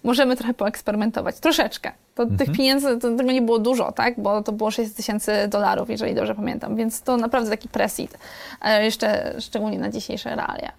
możemy 0.04 0.36
trochę 0.36 0.54
poeksperymentować. 0.54 1.40
Troszeczkę. 1.40 1.92
To 2.16 2.22
Mhm. 2.22 2.38
tych 2.38 2.52
pieniędzy, 2.56 2.98
to, 2.98 3.16
tego 3.16 3.32
nie 3.32 3.42
było 3.42 3.58
dużo, 3.58 3.92
tak? 3.92 4.20
Bo 4.20 4.42
to 4.42 4.52
było 4.52 4.70
6 4.70 4.92
tysięcy 4.94 5.32
dolarów, 5.48 5.90
jeżeli 5.90 6.14
dobrze 6.14 6.34
pamiętam, 6.34 6.76
więc 6.76 7.02
to 7.02 7.16
naprawdę 7.16 7.50
taki 7.50 7.68
presid, 7.68 8.18
e, 8.62 8.84
jeszcze 8.84 9.34
szczególnie 9.40 9.78
na 9.78 9.90
dzisiejsze 9.90 10.36
realia. 10.36 10.72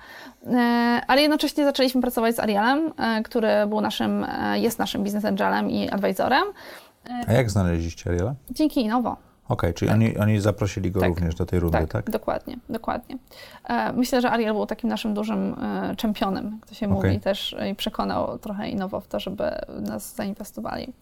E, 0.48 1.01
Ale 1.08 1.22
jednocześnie 1.22 1.65
zaczęliśmy 1.65 2.01
pracować 2.01 2.36
z 2.36 2.39
Arielem, 2.39 2.94
e, 3.00 3.24
który 3.24 3.48
był 3.67 3.82
naszym, 3.82 4.25
jest 4.53 4.79
naszym 4.79 5.03
business 5.03 5.25
angelem 5.25 5.70
i 5.70 5.89
advisorem. 5.89 6.44
A 7.27 7.34
jak 7.34 7.50
znaleźliście 7.50 8.10
Ariela? 8.10 8.36
Dzięki 8.51 8.82
Innovo. 8.82 9.15
Okej, 9.50 9.74
czyli 9.74 9.92
oni, 9.92 10.18
oni 10.18 10.39
zaprosili 10.39 10.92
go 10.92 11.00
Tak. 11.00 11.10
również 11.10 11.36
do 11.36 11.46
tej 11.46 11.60
rundy, 11.60 11.77
Tak, 11.77 11.89
tak? 11.92 12.10
dokładnie, 12.10 12.58
dokładnie. 12.70 13.18
E, 13.63 13.94
Myślę, 13.94 14.22
że 14.22 14.32
Ariel 14.32 14.54
był 14.54 14.66
takim 14.66 14.89
naszym 14.89 15.13
dużym 15.13 15.56
e, 15.63 15.96
czempionem, 15.96 16.58
jak 16.60 16.70
to 16.70 16.75
się 16.75 16.94
Okej. 16.94 17.10
mówi, 17.12 17.20
też 17.22 17.56
i 17.72 17.75
przekonał 17.75 18.38
trochę 18.38 18.70
Innovo 18.70 19.00
w 19.01 19.08
to, 19.08 19.20
żeby 19.20 19.44
nas 19.82 20.16
zainwestowali. 20.16 20.94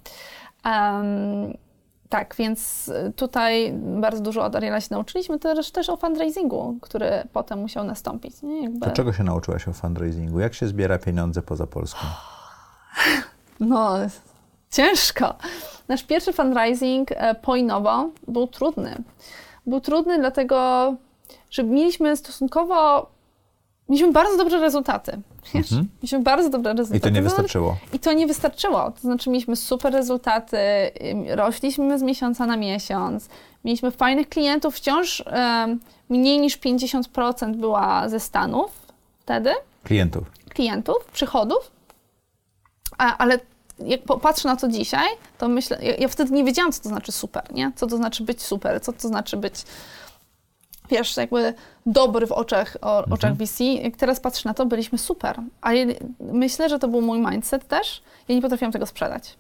Tak, 2.10 2.36
więc 2.38 2.92
tutaj 3.16 3.74
bardzo 3.74 4.22
dużo 4.22 4.44
od 4.44 4.56
Ariela 4.56 4.82
się 4.82 4.88
nauczyliśmy, 4.92 5.40
też, 5.40 5.72
też 5.72 5.90
o 5.90 5.98
fundraisingu, 5.98 6.78
który 6.82 7.10
potem 7.34 7.60
musiał 7.60 7.84
nastąpić. 7.84 8.42
Nie? 8.42 8.64
Jakby, 8.64 8.80
To 8.86 8.92
czego 8.92 9.14
się 9.14 9.24
nauczyłaś 9.24 9.68
o 9.68 9.74
fundraisingu? 9.74 10.40
Jak 10.40 10.54
się 10.54 10.68
zbiera 10.68 10.98
pieniądze 11.00 11.42
poza 11.42 11.68
Polską? 11.68 12.00
No, 13.60 13.98
ciężko. 14.76 15.34
Nasz 15.88 16.04
pierwszy 16.04 16.34
fundraising 16.34 17.12
e, 17.12 17.36
po 17.36 17.56
Innovo 17.56 18.10
był 18.28 18.48
trudny. 18.48 18.96
Był 19.66 19.82
trudny 19.82 20.20
dlatego, 20.20 20.94
że 21.52 21.64
mieliśmy 21.64 22.18
stosunkowo, 22.18 23.10
mieliśmy 23.90 24.12
bardzo 24.12 24.38
dobre 24.38 24.60
rezultaty. 24.60 25.18
Wiesz? 25.54 25.72
Mhm. 25.72 25.90
Mieliśmy 25.98 26.20
bardzo 26.20 26.50
dobre 26.50 26.74
rezultaty. 26.74 26.98
I 26.98 27.02
to 27.02 27.10
nie 27.10 27.22
No, 27.22 27.30
wystarczyło. 27.30 27.78
I 27.94 28.00
to 28.00 28.14
nie 28.14 28.28
wystarczyło. 28.28 28.92
To 28.92 29.00
znaczy 29.02 29.30
mieliśmy 29.30 29.56
super 29.56 29.94
rezultaty, 29.94 30.58
rośliśmy 31.36 32.00
z 32.00 32.02
miesiąca 32.02 32.46
na 32.46 32.58
miesiąc, 32.58 33.30
mieliśmy 33.66 33.92
fajnych 33.92 34.30
klientów, 34.30 34.76
wciąż 34.76 35.24
mniej 36.10 36.40
niż 36.40 36.58
50% 36.60 37.56
była 37.56 38.10
ze 38.10 38.20
Stanów 38.20 38.72
wtedy 39.20 39.52
Klientów. 39.84 40.24
klientów, 40.50 40.96
przychodów, 41.14 41.72
a, 42.98 43.18
ale 43.18 43.40
jak 43.80 44.04
popatrzę 44.04 44.48
na 44.50 44.56
to 44.56 44.68
dzisiaj, 44.68 45.08
to 45.38 45.48
myślę, 45.48 45.78
ja, 45.82 45.96
ja 45.96 46.08
wtedy 46.08 46.34
nie 46.34 46.44
wiedziałam, 46.44 46.72
co 46.72 46.84
to 46.84 46.90
znaczy 46.90 47.12
super, 47.12 47.44
nie? 47.54 47.72
Co 47.76 47.88
to 47.88 47.98
znaczy 47.98 48.24
być 48.24 48.42
super, 48.42 48.82
co 48.82 48.94
to 48.94 49.08
znaczy 49.08 49.38
być 49.38 49.54
wiesz, 50.90 51.18
jakby 51.18 51.54
dobry 51.86 52.28
w 52.28 52.32
oczach, 52.32 52.78
o, 52.82 52.98
Mhm. 52.98 53.14
oczach 53.14 53.34
VC. 53.36 53.64
Jak 53.64 53.96
teraz 53.96 54.20
patrzę 54.20 54.50
na 54.50 54.54
to, 54.54 54.66
byliśmy 54.66 54.98
super. 54.98 55.40
Ale 55.62 55.86
myślę, 56.20 56.70
że 56.70 56.80
to 56.80 56.88
był 56.88 57.02
mój 57.02 57.20
mindset 57.20 57.68
też. 57.68 58.02
Ja 58.28 58.36
nie 58.36 58.42
potrafiłam 58.42 58.72
tego 58.72 58.86
sprzedać. 58.86 59.36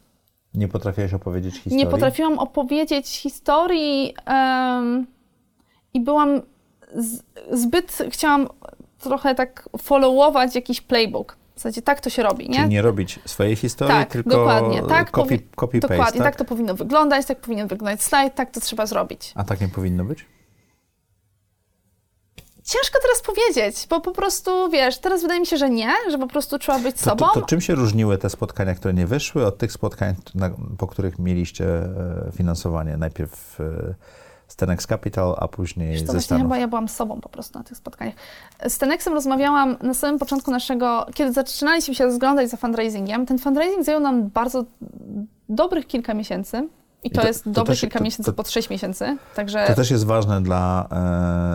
Nie 0.54 0.68
potrafiłeś 0.68 1.14
opowiedzieć 1.14 1.54
historii? 1.56 1.78
Nie 1.78 1.88
potrafiłam 1.88 2.40
opowiedzieć 2.40 3.08
historii 3.10 4.14
em, 4.26 5.08
i 5.94 6.00
byłam 6.02 6.42
z, 6.96 7.22
zbyt, 7.52 7.98
chciałam 8.10 8.48
trochę 9.00 9.36
tak 9.36 9.70
followować 9.82 10.56
jakiś 10.56 10.82
playbook. 10.82 11.38
W 11.56 11.58
zasadzie 11.60 11.82
tak 11.82 12.02
to 12.02 12.10
się 12.10 12.24
robi, 12.24 12.50
nie? 12.50 12.56
Czyli 12.58 12.70
nie 12.70 12.82
robić 12.82 13.20
swojej 13.26 13.56
historii, 13.56 13.96
Tak, 13.96 14.10
tylko 14.10 14.30
dokładnie. 14.30 14.84
Tak 14.84 15.12
copy, 15.12 15.40
copy 15.56 15.80
paste, 15.80 15.94
Dokładnie, 15.96 16.22
tak? 16.22 16.28
tak? 16.28 16.36
to 16.36 16.46
powinno 16.46 16.76
wyglądać, 16.76 17.26
tak 17.26 17.40
powinien 17.40 17.68
wyglądać 17.68 18.04
slajd, 18.04 18.36
tak 18.36 18.52
to 18.52 18.60
trzeba 18.60 18.86
zrobić. 18.86 19.32
A 19.36 19.44
tak 19.44 19.62
nie 19.62 19.68
powinno 19.70 20.06
być? 20.06 20.26
Ciężko 22.64 23.00
teraz 23.02 23.22
powiedzieć, 23.22 23.88
bo 23.90 24.02
po 24.02 24.12
prostu, 24.12 24.70
wiesz, 24.70 24.98
teraz 25.00 25.22
wydaje 25.22 25.40
mi 25.40 25.46
się, 25.46 25.58
że 25.58 25.70
nie, 25.70 25.94
że 26.12 26.18
po 26.18 26.28
prostu 26.28 26.60
trzeba 26.60 26.80
być 26.80 26.96
To, 26.98 27.04
sobą. 27.04 27.26
to, 27.34 27.40
to 27.40 27.46
czym 27.46 27.62
się 27.62 27.76
różniły 27.76 28.18
te 28.18 28.30
spotkania, 28.30 28.76
które 28.76 28.94
nie 28.94 29.08
wyszły, 29.08 29.46
od 29.46 29.58
tych 29.58 29.72
spotkań, 29.72 30.16
na, 30.36 30.50
po 30.78 30.88
których 30.88 31.20
mieliście 31.20 31.66
e, 31.66 32.32
finansowanie? 32.38 32.98
Najpierw 32.98 33.62
e, 33.62 33.96
z 34.56 34.58
Tenex 34.58 34.88
Capital, 34.88 35.36
a 35.38 35.48
później 35.48 35.92
Wiesz, 35.92 36.04
to 36.04 36.12
ze 36.12 36.22
Stanów. 36.22 36.44
chyba 36.44 36.58
ja 36.58 36.68
byłam 36.68 36.88
sobą 36.88 37.22
po 37.22 37.30
prostu 37.30 37.60
na 37.60 37.64
tych 37.66 37.78
spotkaniach. 37.78 38.14
Z 38.68 38.78
Tenexem 38.78 39.14
rozmawiałam 39.14 39.78
na 39.82 39.94
samym 39.94 40.20
początku 40.20 40.52
naszego, 40.52 41.06
kiedy 41.14 41.34
zaczynaliśmy 41.34 41.96
się 41.96 42.06
rozglądać 42.06 42.50
za 42.50 42.58
fundraisingiem. 42.58 43.26
Ten 43.26 43.40
fundraising 43.40 43.84
zajął 43.86 44.02
nam 44.02 44.30
bardzo 44.30 44.64
dobrych 45.50 45.88
kilka 45.88 46.14
miesięcy. 46.14 46.68
I 47.04 47.12
to, 47.12 47.22
to- 47.22 47.28
jest 47.28 47.44
to 47.44 47.50
dobre 47.50 47.74
też- 47.74 47.82
kilka 47.82 48.00
to- 48.00 48.06
miesięcy 48.06 48.34
pod 48.34 48.50
6 48.50 48.70
miesięcy. 48.70 49.18
Także 49.36 49.66
To 49.68 49.76
też 49.76 49.92
jest 49.92 50.06
ważne 50.06 50.42
dla 50.44 50.88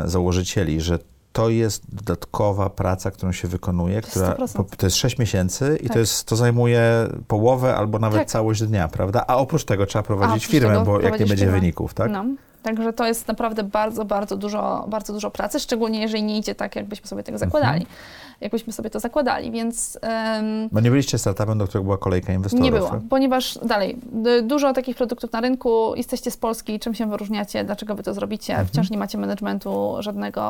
e, 0.04 0.08
założycieli, 0.08 0.80
że 0.80 0.98
to 1.32 1.48
jest 1.48 1.94
dodatkowa 1.94 2.70
praca, 2.70 3.10
którą 3.10 3.32
się 3.32 3.48
wykonuje, 3.48 4.00
To 4.02 4.08
która 4.08 4.34
100%. 4.34 4.56
po, 4.56 4.76
to 4.76 4.86
jest 4.86 4.96
6 4.96 5.18
miesięcy 5.18 5.78
i 5.80 5.84
Tak. 5.84 5.92
to, 5.92 5.98
jest, 5.98 6.24
to 6.28 6.36
zajmuje 6.36 7.08
połowę 7.28 7.76
albo 7.76 7.98
nawet 7.98 8.18
Tak. 8.20 8.28
całość 8.28 8.62
dnia, 8.62 8.88
prawda? 8.88 9.24
A 9.26 9.36
oprócz 9.36 9.64
tego 9.64 9.86
trzeba 9.86 10.02
prowadzić 10.02 10.36
oprócz 10.36 10.50
firmę, 10.50 10.84
bo 10.84 11.00
jak 11.00 11.12
nie 11.12 11.18
będzie 11.26 11.36
firmę. 11.36 11.52
wyników, 11.60 11.94
tak? 11.94 12.10
No, 12.10 12.24
także 12.62 12.92
to 12.92 13.06
jest 13.06 13.28
naprawdę 13.28 13.62
bardzo, 13.64 14.04
bardzo 14.04 14.36
dużo, 14.36 14.84
bardzo 14.88 15.12
dużo 15.12 15.30
pracy, 15.30 15.60
szczególnie 15.60 16.00
jeżeli 16.00 16.22
nie 16.22 16.38
idzie 16.38 16.54
tak, 16.54 16.76
jakbyśmy 16.76 17.06
sobie 17.06 17.22
tego 17.22 17.38
zakładali. 17.38 17.80
Mhm. 17.80 17.96
Jakbyśmy 18.40 18.72
sobie 18.72 18.90
to 18.90 19.00
zakładali, 19.00 19.50
więc 19.50 19.98
em, 20.02 20.68
Bo 20.72 20.80
nie 20.80 20.90
byliście 20.90 21.18
startupem, 21.18 21.58
do 21.58 21.64
którego 21.66 21.84
była 21.84 21.98
kolejka 21.98 22.32
inwestorów. 22.32 22.64
nie 22.64 22.72
było, 22.72 22.88
tak? 22.90 23.00
ponieważ 23.10 23.58
dalej, 23.64 23.96
dużo 24.42 24.72
takich 24.72 24.96
produktów 24.96 25.32
na 25.32 25.40
rynku, 25.40 25.92
jesteście 25.96 26.30
z 26.30 26.36
Polski, 26.36 26.80
czym 26.80 26.94
się 26.94 27.10
wyróżniacie, 27.10 27.64
dlaczego 27.64 27.94
wy 27.94 28.02
to 28.02 28.14
zrobicie, 28.14 28.52
Mhm. 28.52 28.68
wciąż 28.68 28.90
nie 28.90 28.98
macie 28.98 29.18
managementu 29.18 29.96
żadnego 29.98 30.42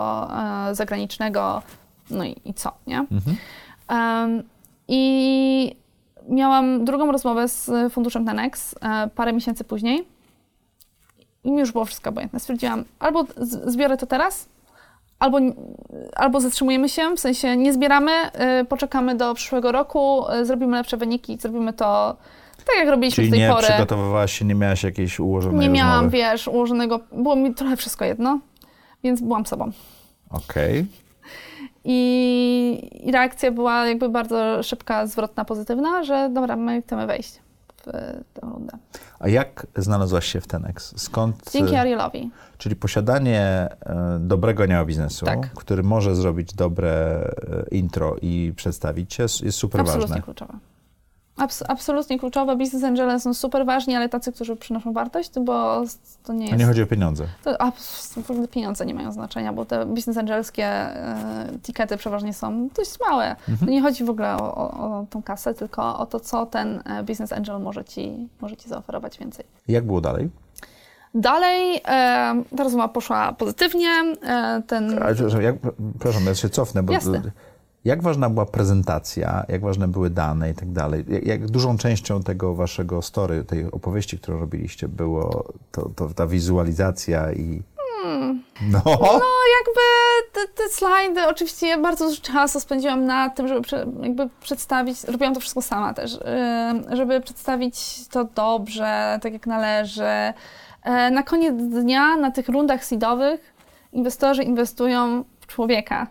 e, 0.71 0.75
zagranicznego, 0.75 1.63
no 2.11 2.25
i, 2.25 2.37
i 2.45 2.55
co, 2.55 2.73
nie? 2.87 2.99
Mhm. 3.13 3.37
Em, 3.89 4.43
I 4.89 5.77
miałam 6.29 6.85
drugą 6.85 7.13
rozmowę 7.13 7.49
z 7.49 7.93
funduszem 7.93 8.27
Tenex 8.27 8.75
e, 8.83 9.09
parę 9.15 9.33
miesięcy 9.33 9.65
później 9.65 10.05
i 11.45 11.51
mi 11.51 11.59
już 11.61 11.73
było 11.73 11.85
wszystko 11.85 12.11
obojętne. 12.11 12.41
Stwierdziłam, 12.41 12.85
albo 12.99 13.25
zbiorę 13.67 13.97
to 13.97 14.07
teraz, 14.07 14.49
albo, 15.19 15.39
albo 16.17 16.41
zatrzymujemy 16.41 16.89
się, 16.89 17.17
w 17.17 17.21
sensie 17.21 17.57
nie 17.57 17.73
zbieramy, 17.73 18.13
y, 18.61 18.65
poczekamy 18.65 19.15
do 19.15 19.35
przyszłego 19.35 19.73
roku, 19.73 20.31
y, 20.31 20.45
zrobimy 20.47 20.77
lepsze 20.77 20.97
wyniki, 20.97 21.39
zrobimy 21.41 21.73
to 21.73 22.17
tak, 22.67 22.77
jak 22.79 22.89
robiliśmy 22.89 23.17
Czyli 23.17 23.31
do 23.31 23.37
tej 23.37 23.41
nie 23.41 23.53
pory. 23.55 23.67
przygotowywałaś 23.67 24.39
się, 24.39 24.45
nie 24.45 24.55
miałaś 24.55 24.83
jakiejś 24.85 25.21
ułożonej 25.21 25.61
Nie 25.61 25.69
miałam, 25.69 25.95
rozmowy. 25.95 26.17
wiesz, 26.17 26.49
ułożonego, 26.49 27.01
było 27.13 27.37
mi 27.37 27.55
trochę 27.55 27.77
wszystko 27.77 28.05
jedno, 28.05 28.39
więc 29.05 29.21
byłam 29.21 29.47
sobą. 29.47 29.71
Okej. 30.31 30.87
I, 31.85 32.91
I 33.07 33.13
reakcja 33.13 33.51
była 33.51 33.87
jakby 33.87 34.09
bardzo 34.09 34.63
szybka, 34.63 35.07
zwrotna, 35.07 35.45
pozytywna, 35.45 36.05
że 36.05 36.29
dobra, 36.33 36.57
my 36.57 36.83
chcemy 36.83 37.07
wejść 37.07 37.39
w 37.81 37.85
tę 38.35 38.41
rundę. 38.43 38.73
A 39.19 39.29
jak 39.29 39.67
znalazłaś 39.77 40.27
się 40.27 40.41
w 40.41 40.47
Tenex? 40.47 40.95
Skąd? 40.97 41.51
Dzięki 41.53 41.77
Arielowi. 41.77 42.31
Czyli 42.59 42.77
posiadanie 42.77 43.41
e, 43.81 44.19
dobrego 44.21 44.63
anioła 44.63 44.85
biznesu, 44.85 45.27
Tak. 45.27 45.51
który 45.55 45.83
może 45.83 46.15
zrobić 46.17 46.55
dobre 46.55 46.91
e, 46.91 47.65
intro 47.71 48.17
i 48.23 48.53
przedstawić 48.57 49.15
cię, 49.15 49.23
jest 49.23 49.59
super 49.59 49.81
Absolutnie 49.81 50.09
ważne. 50.09 50.23
kluczowe. 50.23 50.53
Abs- 51.41 51.65
absolutnie 51.69 52.19
kluczowe. 52.19 52.57
Business 52.57 52.85
angele 52.85 53.21
są 53.21 53.35
super 53.35 53.67
ważni, 53.67 53.97
ale 53.97 54.09
tacy, 54.09 54.33
którzy 54.33 54.57
przynoszą 54.57 54.93
wartość, 54.93 55.31
to 55.31 55.41
to 56.25 56.33
nie 56.33 56.39
To 56.47 56.51
jest... 56.51 56.59
nie 56.59 56.67
chodzi 56.67 56.83
o 56.83 56.87
pieniądze. 56.87 57.25
To, 57.45 57.63
a, 57.63 57.71
w 58.23 58.31
ogóle 58.31 58.49
pieniądze 58.49 58.87
nie 58.87 58.95
mają 58.95 59.13
znaczenia, 59.13 59.53
bo 59.53 59.65
te 59.65 59.87
business 59.87 60.17
angelskie 60.17 60.65
e, 60.67 61.49
tikety 61.63 61.97
przeważnie 61.97 62.35
są 62.35 62.69
dość 62.69 62.91
małe. 63.11 63.37
To 63.61 63.67
nie 63.67 63.83
chodzi 63.83 64.05
w 64.05 64.11
ogóle 64.11 64.37
o, 64.37 64.55
o, 64.55 64.71
o 64.71 65.07
tą 65.11 65.23
kasę, 65.23 65.55
tylko 65.55 65.99
o 65.99 66.07
to, 66.07 66.21
co 66.21 66.47
ten 66.47 66.83
e, 66.85 67.03
business 67.03 67.33
angel 67.33 67.61
może 67.61 67.85
ci, 67.85 68.29
może 68.41 68.57
ci 68.57 68.69
zaoferować 68.69 69.19
więcej. 69.19 69.45
Jak 69.69 69.87
było 69.87 70.01
dalej? 70.01 70.31
Dalej 71.15 71.77
e, 71.77 71.81
ta 72.57 72.65
rozmowa 72.65 72.89
poszła 72.89 73.33
pozytywnie. 73.33 73.89
E, 74.23 74.63
ten, 74.67 75.03
Ale, 75.03 75.15
przepraszam, 75.15 75.43
jak, 75.43 75.57
przepraszam, 75.99 76.27
ja 76.27 76.35
się 76.35 76.49
cofnę, 76.49 76.83
bo 76.83 76.93
Jasne. 76.93 77.23
Jak 77.85 78.03
ważna 78.03 78.31
była 78.31 78.47
prezentacja, 78.47 79.45
jak 79.49 79.61
ważne 79.61 79.89
były 79.89 80.11
dane 80.11 80.51
i 80.51 80.55
tak 80.55 80.73
dalej? 80.73 81.05
Jak, 81.23 81.47
dużą 81.47 81.79
częścią 81.79 82.23
tego 82.23 82.55
waszego 82.55 83.03
story, 83.03 83.45
tej 83.45 83.71
opowieści, 83.71 84.19
którą 84.19 84.41
robiliście, 84.41 84.89
było 84.89 85.53
to, 85.73 85.91
to 85.97 86.09
ta 86.09 86.27
wizualizacja 86.27 87.33
i... 87.33 87.63
No, 88.63 88.83
No, 88.85 89.31
jakby 89.59 89.81
te, 90.33 90.63
te 90.63 90.69
slajdy, 90.69 91.29
oczywiście 91.29 91.67
ja 91.67 91.79
bardzo 91.79 92.09
dużo 92.09 92.23
czasu 92.23 92.61
spędziłam 92.61 93.05
na 93.05 93.31
tym, 93.31 93.49
żeby 93.49 93.61
prze, 93.63 93.87
jakby 94.03 94.29
przedstawić, 94.41 95.05
robiłam 95.05 95.35
to 95.35 95.41
wszystko 95.41 95.63
sama 95.63 95.95
też, 95.95 96.13
yy, 96.89 96.97
żeby 96.97 97.21
przedstawić 97.21 98.09
to 98.09 98.25
dobrze, 98.25 99.19
tak 99.23 99.33
jak 99.33 99.47
należy. 99.47 100.33
E, 100.83 101.11
Na 101.11 101.23
koniec 101.23 101.55
dnia, 101.57 102.17
na 102.17 102.31
tych 102.31 102.49
rundach 102.49 102.85
seedowych, 102.85 103.55
inwestorzy 103.93 104.43
inwestują 104.43 105.25
w 105.41 105.47
człowieka 105.47 106.07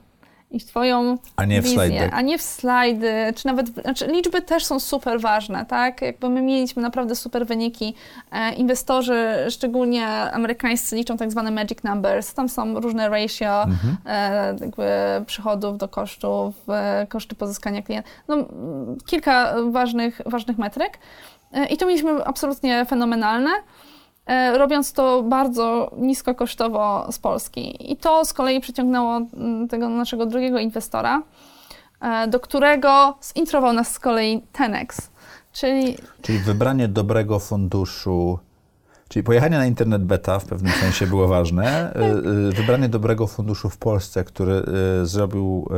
i 0.52 0.60
w 0.60 0.66
twoją 0.66 1.18
A 1.36 1.46
nie 1.46 1.62
w 1.62 1.64
wizję, 1.64 1.76
slajdy. 1.78 2.10
a 2.12 2.22
nie 2.22 2.38
w 2.38 2.42
slajdy, 2.42 3.14
czy 3.36 3.46
nawet, 3.48 3.70
w- 3.70 3.82
znaczy 3.82 4.08
liczby 4.08 4.42
też 4.42 4.66
są 4.66 4.80
super 4.80 5.20
ważne, 5.22 5.66
tak? 5.66 6.02
Jakby 6.02 6.30
my 6.30 6.42
mieliśmy 6.42 6.82
naprawdę 6.82 7.16
super 7.16 7.46
wyniki. 7.48 7.94
E, 8.32 8.54
inwestorzy, 8.54 9.26
szczególnie 9.50 10.08
amerykańscy, 10.08 10.96
liczą 10.96 11.18
tak 11.18 11.32
zwane 11.32 11.52
magic 11.52 11.84
numbers. 11.84 12.34
Tam 12.34 12.50
są 12.50 12.80
różne 12.80 13.10
ratio 13.10 13.64
Mhm. 13.64 13.98
e, 14.06 14.56
jakby 14.62 14.86
przychodów 15.26 15.78
do 15.78 15.88
kosztów, 15.88 16.56
e, 16.70 17.08
koszty 17.10 17.36
pozyskania 17.36 17.82
klienta. 17.82 18.10
No, 18.28 18.36
kilka 19.06 19.56
ważnych, 19.72 20.22
ważnych 20.26 20.58
metryk. 20.58 20.98
I 21.70 21.78
to 21.78 21.86
mieliśmy 21.86 22.26
absolutnie 22.26 22.86
fenomenalne. 22.86 23.50
E, 24.30 24.58
Robiąc 24.58 24.94
to 24.94 25.24
bardzo 25.24 25.92
niskokosztowo 25.98 27.08
z 27.12 27.20
Polski. 27.20 27.92
I 27.92 27.98
to 27.98 28.26
z 28.26 28.34
kolei 28.34 28.60
przyciągnęło 28.62 29.22
tego 29.70 29.90
naszego 29.90 30.26
drugiego 30.26 30.60
inwestora, 30.60 31.22
e, 32.02 32.28
do 32.28 32.40
którego 32.40 33.18
zintrował 33.38 33.74
nas 33.74 33.92
z 33.92 34.00
kolei 34.00 34.42
Tenex. 34.52 35.12
Czyli 35.54 35.98
Czyli 36.22 36.40
wybranie 36.40 36.88
dobrego 36.88 37.40
funduszu, 37.40 38.40
czyli 39.10 39.24
pojechanie 39.24 39.58
na 39.58 39.66
internet 39.66 40.04
beta 40.04 40.40
w 40.40 40.46
pewnym 40.46 40.74
sensie 40.74 41.08
było 41.08 41.28
ważne. 41.28 41.60
Tak. 41.94 42.02
Y, 42.02 42.30
y, 42.50 42.52
Wybranie 42.52 42.90
dobrego 42.90 43.28
funduszu 43.28 43.70
w 43.70 43.78
Polsce, 43.78 44.24
który 44.24 44.64
y, 45.04 45.06
zrobił, 45.06 45.70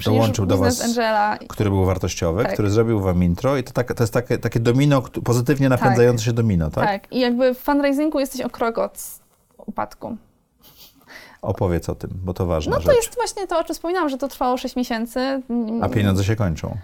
y, 0.00 0.04
dołączył 0.04 0.46
do 0.46 0.58
was, 0.58 0.84
Angela. 0.84 1.38
który 1.48 1.70
był 1.70 1.84
wartościowy, 1.84 2.42
Tak. 2.42 2.52
który 2.52 2.70
zrobił 2.70 3.00
wam 3.00 3.24
intro 3.24 3.56
i 3.56 3.64
to, 3.64 3.72
tak, 3.72 3.94
to 3.94 4.02
jest 4.02 4.12
takie, 4.12 4.38
takie 4.38 4.60
domino, 4.60 5.02
pozytywnie 5.02 5.68
napędzające 5.68 6.24
się 6.24 6.32
domino, 6.32 6.70
tak? 6.70 6.84
Tak. 6.84 7.12
I 7.12 7.20
jakby 7.20 7.54
w 7.54 7.58
fundraisingu 7.58 8.20
jesteś 8.20 8.40
o 8.40 8.50
krok 8.50 8.78
od 8.78 8.98
upadku. 9.66 10.16
Opowiedz 11.42 11.88
o 11.88 11.94
tym, 11.94 12.10
bo 12.14 12.34
to 12.34 12.46
ważna 12.46 12.70
No 12.76 12.82
to 12.82 12.82
rzecz. 12.82 12.96
jest 12.96 13.14
właśnie 13.14 13.46
to, 13.46 13.58
o 13.58 13.64
czym 13.64 13.74
wspominałam, 13.74 14.08
że 14.08 14.18
to 14.18 14.28
trwało 14.28 14.56
6 14.56 14.76
miesięcy. 14.76 15.42
A 15.82 15.88
pieniądze 15.88 16.24
się 16.24 16.36
kończą. 16.36 16.76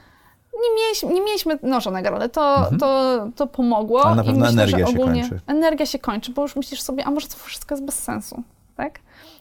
Nie 0.63 0.77
mieliśmy, 0.77 1.13
nie 1.15 1.21
mieliśmy 1.21 1.59
nożonego, 1.63 2.09
ale 2.09 2.29
to, 2.29 2.71
to, 2.81 3.19
to 3.37 3.47
pomogło. 3.47 3.99
Mhm. 3.99 4.13
Ale 4.13 4.17
na 4.17 4.23
i 4.23 4.27
pewno 4.27 4.47
myślę, 4.47 4.63
energia 4.63 4.87
że 4.87 4.93
się 4.93 4.99
kończy. 4.99 5.41
Energia 5.47 5.87
się 5.87 5.99
kończy, 5.99 6.33
bo 6.33 6.43
już 6.43 6.57
myślisz 6.57 6.83
sobie, 6.83 7.05
a 7.05 7.11
może 7.11 7.29
to 7.29 7.37
wszystko 7.37 7.75
jest 7.75 7.85
bez 7.85 7.95
sensu, 7.95 8.43
tak? 8.77 8.99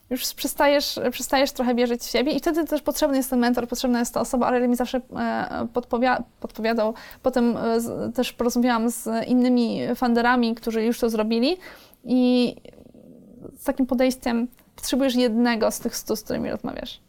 Już 0.09 0.33
przestajesz, 0.33 0.99
przestajesz 1.11 1.51
trochę 1.51 1.75
wierzyć 1.75 2.01
w 2.01 2.09
siebie 2.09 2.31
i 2.31 2.39
wtedy 2.39 2.65
też 2.65 2.81
potrzebny 2.81 3.17
jest 3.17 3.29
ten 3.29 3.39
mentor, 3.39 3.67
potrzebna 3.67 3.99
jest 3.99 4.13
ta 4.13 4.19
osoba, 4.21 4.47
ale 4.47 4.67
mi 4.67 4.75
zawsze 4.75 4.97
e, 4.97 5.67
podpowia- 5.73 6.21
podpowiadał. 6.39 6.93
Potem 7.23 7.57
e, 7.57 8.11
też 8.15 8.33
porozmawiałam 8.33 8.89
z 8.89 9.27
innymi 9.27 9.81
funderami, 9.95 10.55
którzy 10.55 10.83
już 10.83 10.99
to 10.99 11.09
zrobili 11.09 11.57
i 12.05 12.55
z 13.57 13.63
takim 13.63 13.85
podejściem 13.85 14.47
potrzebujesz 14.75 15.15
jednego 15.15 15.71
z 15.71 15.79
tych 15.79 15.95
stu, 15.95 16.15
z 16.15 16.23
którymi 16.23 16.51
rozmawiasz. 16.51 16.99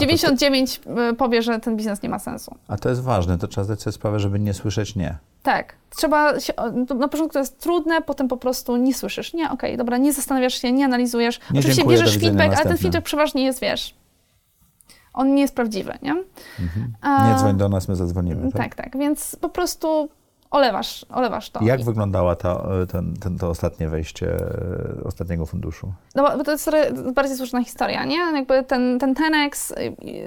99 0.00 0.80
y, 1.10 1.14
powie, 1.14 1.42
że 1.42 1.60
ten 1.60 1.76
biznes 1.76 2.02
nie 2.02 2.08
ma 2.08 2.18
sensu. 2.18 2.54
A 2.68 2.76
to 2.76 2.88
jest 2.88 3.02
ważne, 3.02 3.38
to 3.38 3.48
trzeba 3.48 3.64
zdać 3.64 3.82
sobie 3.82 3.92
sprawę, 3.92 4.20
żeby 4.20 4.40
nie 4.40 4.54
słyszeć 4.54 4.96
nie. 4.96 5.18
Tak. 5.42 5.74
Trzeba 5.96 6.40
się, 6.40 6.52
na 6.98 7.08
początku 7.08 7.32
to 7.32 7.38
jest 7.38 7.60
trudne, 7.60 8.02
potem 8.02 8.28
po 8.28 8.36
prostu 8.36 8.76
nie 8.76 8.94
słyszysz. 8.94 9.34
Nie, 9.34 9.44
okej, 9.44 9.70
okay, 9.70 9.76
dobra, 9.76 9.96
nie 9.96 10.12
zastanawiasz 10.12 10.54
się, 10.54 10.72
nie 10.72 10.84
analizujesz. 10.84 11.38
Nie 11.38 11.60
Oczywiście 11.60 11.76
dziękuję, 11.76 11.98
bierzesz 11.98 12.18
feedback, 12.18 12.54
ale 12.56 12.64
ten 12.64 12.78
feedback 12.78 13.04
przeważnie 13.04 13.44
jest, 13.44 13.60
wiesz, 13.60 13.94
on 15.12 15.34
nie 15.34 15.42
jest 15.42 15.54
prawdziwy, 15.54 15.98
nie? 16.02 16.10
Mhm. 16.60 16.92
Nie 17.28 17.38
dzwoń 17.38 17.56
do 17.56 17.68
nas, 17.68 17.88
my 17.88 17.96
zadzwonimy. 17.96 18.52
Tak? 18.52 18.62
Tak, 18.62 18.74
tak, 18.74 18.98
więc 18.98 19.36
po 19.40 19.48
prostu 19.48 20.08
olewasz, 20.50 21.06
olewasz 21.14 21.50
to. 21.50 21.64
Jak 21.64 21.80
I- 21.80 21.84
wyglądała 21.84 22.36
ta, 22.36 22.62
ten, 22.92 23.14
ten, 23.16 23.38
to 23.38 23.48
ostatnie 23.48 23.88
wejście 23.88 24.34
e, 24.34 25.04
ostatniego 25.04 25.46
funduszu? 25.46 25.92
No 26.14 26.22
bo 26.38 26.44
to 26.44 26.50
jest 26.52 26.70
bardziej 27.14 27.36
złożona 27.36 27.64
historia, 27.64 28.04
nie? 28.04 28.16
Jakby 28.16 28.64
ten, 28.64 28.98
ten 28.98 29.14
Tenex, 29.14 29.70
y, 29.70 29.74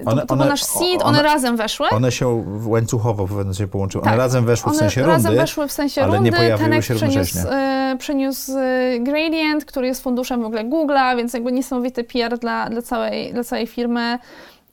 to, 0.05 0.11
One- 0.11 0.21
to 0.21 0.27
był 0.27 0.41
one- 0.41 0.45
nasz 0.51 0.63
seed, 0.63 1.01
one- 1.01 1.03
one, 1.03 1.23
razem 1.23 1.57
weszły. 1.57 1.89
One 1.89 2.11
się 2.11 2.43
w- 2.43 2.67
łańcuchowo 2.67 3.27
powiedzmy 3.27 3.53
się 3.53 3.67
połączyły. 3.67 4.01
One 4.01 4.11
Tak. 4.11 4.17
razem 4.19 4.45
weszły 4.45 4.63
w 4.71 4.73
One 4.73 4.79
sensie 4.79 5.01
razem 5.01 5.25
rundy. 5.31 5.41
weszły 5.41 5.67
w 5.67 5.71
sensie 5.71 6.01
ale 6.03 6.11
nie 6.11 6.17
rundy. 6.17 6.31
pojawiły 6.31 6.69
Tenex 6.69 6.87
się 6.87 6.93
równocześnie. 6.93 7.41
y, 7.93 7.97
przeniósł 7.97 8.51
Gradient, 8.99 9.65
który 9.65 9.87
jest 9.87 10.03
funduszem 10.03 10.41
w 10.41 10.45
ogóle 10.45 10.65
Google'a, 10.65 11.17
więc 11.17 11.33
jakby 11.33 11.51
niesamowity 11.51 12.03
PR 12.03 12.37
dla, 12.39 12.69
dla, 12.69 12.81
całej, 12.81 13.33
dla 13.33 13.43
całej 13.43 13.67
firmy. 13.67 14.19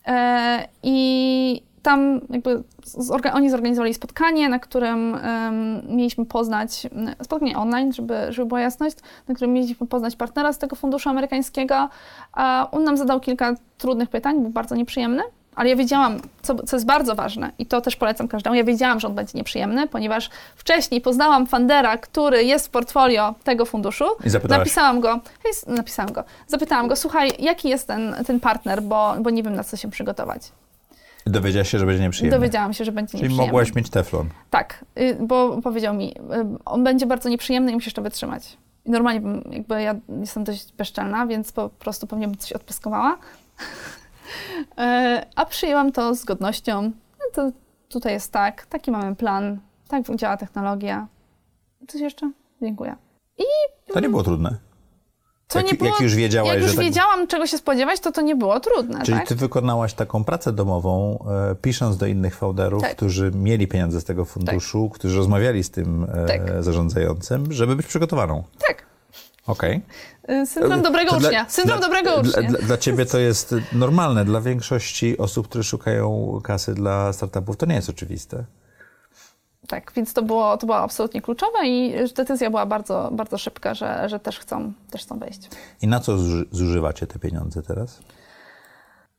E, 0.06 0.68
I 0.82 1.62
tam 1.82 2.20
jakby 2.30 2.62
zorga- 2.84 3.32
oni 3.34 3.50
zorganizowali 3.50 3.94
spotkanie, 3.94 4.48
na 4.48 4.58
którym 4.58 5.14
em, 5.14 5.82
mieliśmy 5.96 6.26
poznać, 6.26 6.86
m, 6.92 7.14
spotkanie 7.22 7.58
online, 7.58 7.92
żeby, 7.92 8.14
żeby 8.28 8.46
była 8.48 8.60
jasność, 8.60 8.96
na 9.28 9.34
którym 9.34 9.52
mieliśmy 9.52 9.86
poznać 9.86 10.16
partnera 10.16 10.52
z 10.52 10.58
tego 10.58 10.76
funduszu 10.76 11.08
amerykańskiego. 11.08 11.88
A 12.32 12.68
on 12.72 12.84
nam 12.84 12.96
zadał 12.96 13.20
kilka 13.20 13.54
trudnych 13.78 14.08
pytań, 14.08 14.40
był 14.42 14.50
bardzo 14.50 14.74
nieprzyjemny. 14.74 15.22
Ale 15.54 15.68
ja 15.68 15.76
wiedziałam, 15.76 16.16
co, 16.42 16.54
co 16.62 16.76
jest 16.76 16.86
bardzo 16.86 17.14
ważne 17.14 17.50
i 17.58 17.66
to 17.66 17.80
też 17.80 17.96
polecam 17.96 18.28
każdemu, 18.28 18.56
ja 18.56 18.64
wiedziałam, 18.64 19.00
że 19.00 19.08
on 19.08 19.14
będzie 19.14 19.32
nieprzyjemny, 19.38 19.88
ponieważ 19.88 20.30
wcześniej 20.56 21.00
poznałam 21.00 21.46
Fandera, 21.46 21.96
który 21.98 22.44
jest 22.44 22.66
w 22.66 22.70
portfolio 22.70 23.34
tego 23.44 23.64
funduszu. 23.64 24.04
I 24.24 24.30
zapytałaś. 24.30 24.58
Napisałam 24.58 25.00
go, 25.00 25.20
hej, 25.42 25.74
napisałam 25.76 26.12
go, 26.12 26.24
zapytałam 26.46 26.88
go, 26.88 26.96
słuchaj, 26.96 27.32
jaki 27.38 27.68
jest 27.68 27.86
ten, 27.86 28.14
ten 28.26 28.40
partner, 28.40 28.82
bo, 28.82 29.14
bo 29.20 29.30
nie 29.30 29.42
wiem, 29.42 29.54
na 29.54 29.64
co 29.64 29.76
się 29.76 29.90
przygotować. 29.90 30.42
Dowiedziałaś 31.26 31.70
się, 31.70 31.78
że 31.78 31.86
będzie 31.86 32.02
nieprzyjemne. 32.02 32.38
Dowiedziałam 32.38 32.72
się, 32.72 32.84
że 32.84 32.92
będzie 32.92 33.10
Czyli 33.10 33.22
nieprzyjemny. 33.22 33.46
mogłaś 33.46 33.74
mieć 33.74 33.90
teflon. 33.90 34.28
Tak, 34.50 34.84
y, 34.98 35.16
bo 35.20 35.62
powiedział 35.62 35.94
mi, 35.94 36.10
y, 36.10 36.20
on 36.64 36.84
będzie 36.84 37.06
bardzo 37.06 37.28
nieprzyjemny 37.28 37.72
i 37.72 37.74
musisz 37.74 37.92
to 37.92 38.02
wytrzymać. 38.02 38.56
I 38.84 38.90
normalnie 38.90 39.20
bym, 39.20 39.42
jakby 39.52 39.82
ja 39.82 39.94
jestem 40.20 40.44
dość 40.44 40.72
bezczelna, 40.72 41.26
więc 41.26 41.52
po 41.52 41.68
prostu 41.68 42.06
pewnie 42.06 42.28
bym 42.28 42.36
coś 42.36 42.52
odpyskowała. 42.52 43.18
E, 44.78 45.26
A 45.36 45.46
przyjęłam 45.46 45.92
to 45.92 46.14
z 46.14 46.24
godnością. 46.24 46.82
No 46.82 47.24
to 47.34 47.50
tutaj 47.88 48.12
jest 48.12 48.32
tak, 48.32 48.66
taki 48.66 48.90
mamy 48.90 49.16
plan, 49.16 49.60
tak 49.88 50.16
działa 50.16 50.36
technologia. 50.36 51.06
Coś 51.88 52.00
jeszcze? 52.00 52.30
Dziękuję. 52.62 52.96
To 53.92 54.00
nie 54.00 54.08
było 54.08 54.22
trudne. 54.22 54.69
Jak, 55.58 55.66
nie 55.72 55.74
było, 55.78 55.90
jak 55.90 56.00
już 56.00 56.14
wiedziałaś, 56.14 56.48
jak 56.52 56.60
już 56.60 56.70
że 56.70 56.76
tak... 56.76 56.84
wiedziałam, 56.84 57.26
czego 57.26 57.46
się 57.46 57.58
spodziewać, 57.58 58.00
to 58.00 58.12
to 58.12 58.20
nie 58.20 58.36
było 58.36 58.60
trudne, 58.60 59.02
Czyli 59.04 59.18
tak? 59.18 59.28
ty 59.28 59.34
wykonałaś 59.34 59.94
taką 59.94 60.24
pracę 60.24 60.52
domową, 60.52 61.24
e, 61.50 61.54
pisząc 61.54 61.96
do 61.96 62.06
innych 62.06 62.34
founderów, 62.36 62.82
Tak. 62.82 62.96
którzy 62.96 63.30
mieli 63.34 63.68
pieniądze 63.68 64.00
z 64.00 64.04
tego 64.04 64.24
funduszu, 64.24 64.90
którzy 64.94 65.16
rozmawiali 65.16 65.64
z 65.64 65.70
tym 65.70 66.06
e, 66.14 66.26
Tak. 66.26 66.62
zarządzającym, 66.64 67.52
żeby 67.52 67.76
być 67.76 67.86
przygotowaną. 67.86 68.42
Tak. 68.68 68.86
Okej. 69.46 69.82
Y, 70.30 70.46
Syndrom 70.46 70.82
dobrego 70.82 71.10
To 71.10 71.18
dla- 71.18 71.28
ucznia. 71.28 71.46
Syndrom 71.48 71.78
dla- 71.78 71.88
dobrego 71.88 72.22
dla, 72.22 72.30
ucznia. 72.40 72.50
Dla, 72.50 72.58
dla 72.58 72.76
ciebie 72.78 73.06
to 73.06 73.18
jest 73.18 73.54
normalne. 73.72 74.24
Dla 74.24 74.40
większości 74.40 75.18
osób, 75.18 75.48
które 75.48 75.64
szukają 75.64 76.40
kasy 76.44 76.74
dla 76.74 77.12
startupów, 77.12 77.56
to 77.56 77.66
nie 77.66 77.74
jest 77.74 77.90
oczywiste. 77.90 78.44
Tak, 79.70 79.92
więc 79.96 80.12
to 80.14 80.22
było, 80.22 80.56
to 80.56 80.66
było 80.66 80.78
absolutnie 80.78 81.22
kluczowe 81.22 81.66
i 81.66 81.94
decyzja 82.16 82.50
była 82.50 82.66
bardzo, 82.66 83.08
bardzo 83.12 83.38
szybka, 83.38 83.74
że, 83.74 84.08
że 84.08 84.20
też, 84.20 84.38
chcą, 84.38 84.72
też 84.90 85.02
chcą 85.02 85.18
wejść. 85.18 85.48
I 85.82 85.86
na 85.86 86.00
co 86.00 86.12
zuży- 86.18 86.44
zużywacie 86.50 87.06
te 87.06 87.18
pieniądze 87.18 87.62
teraz? 87.62 88.00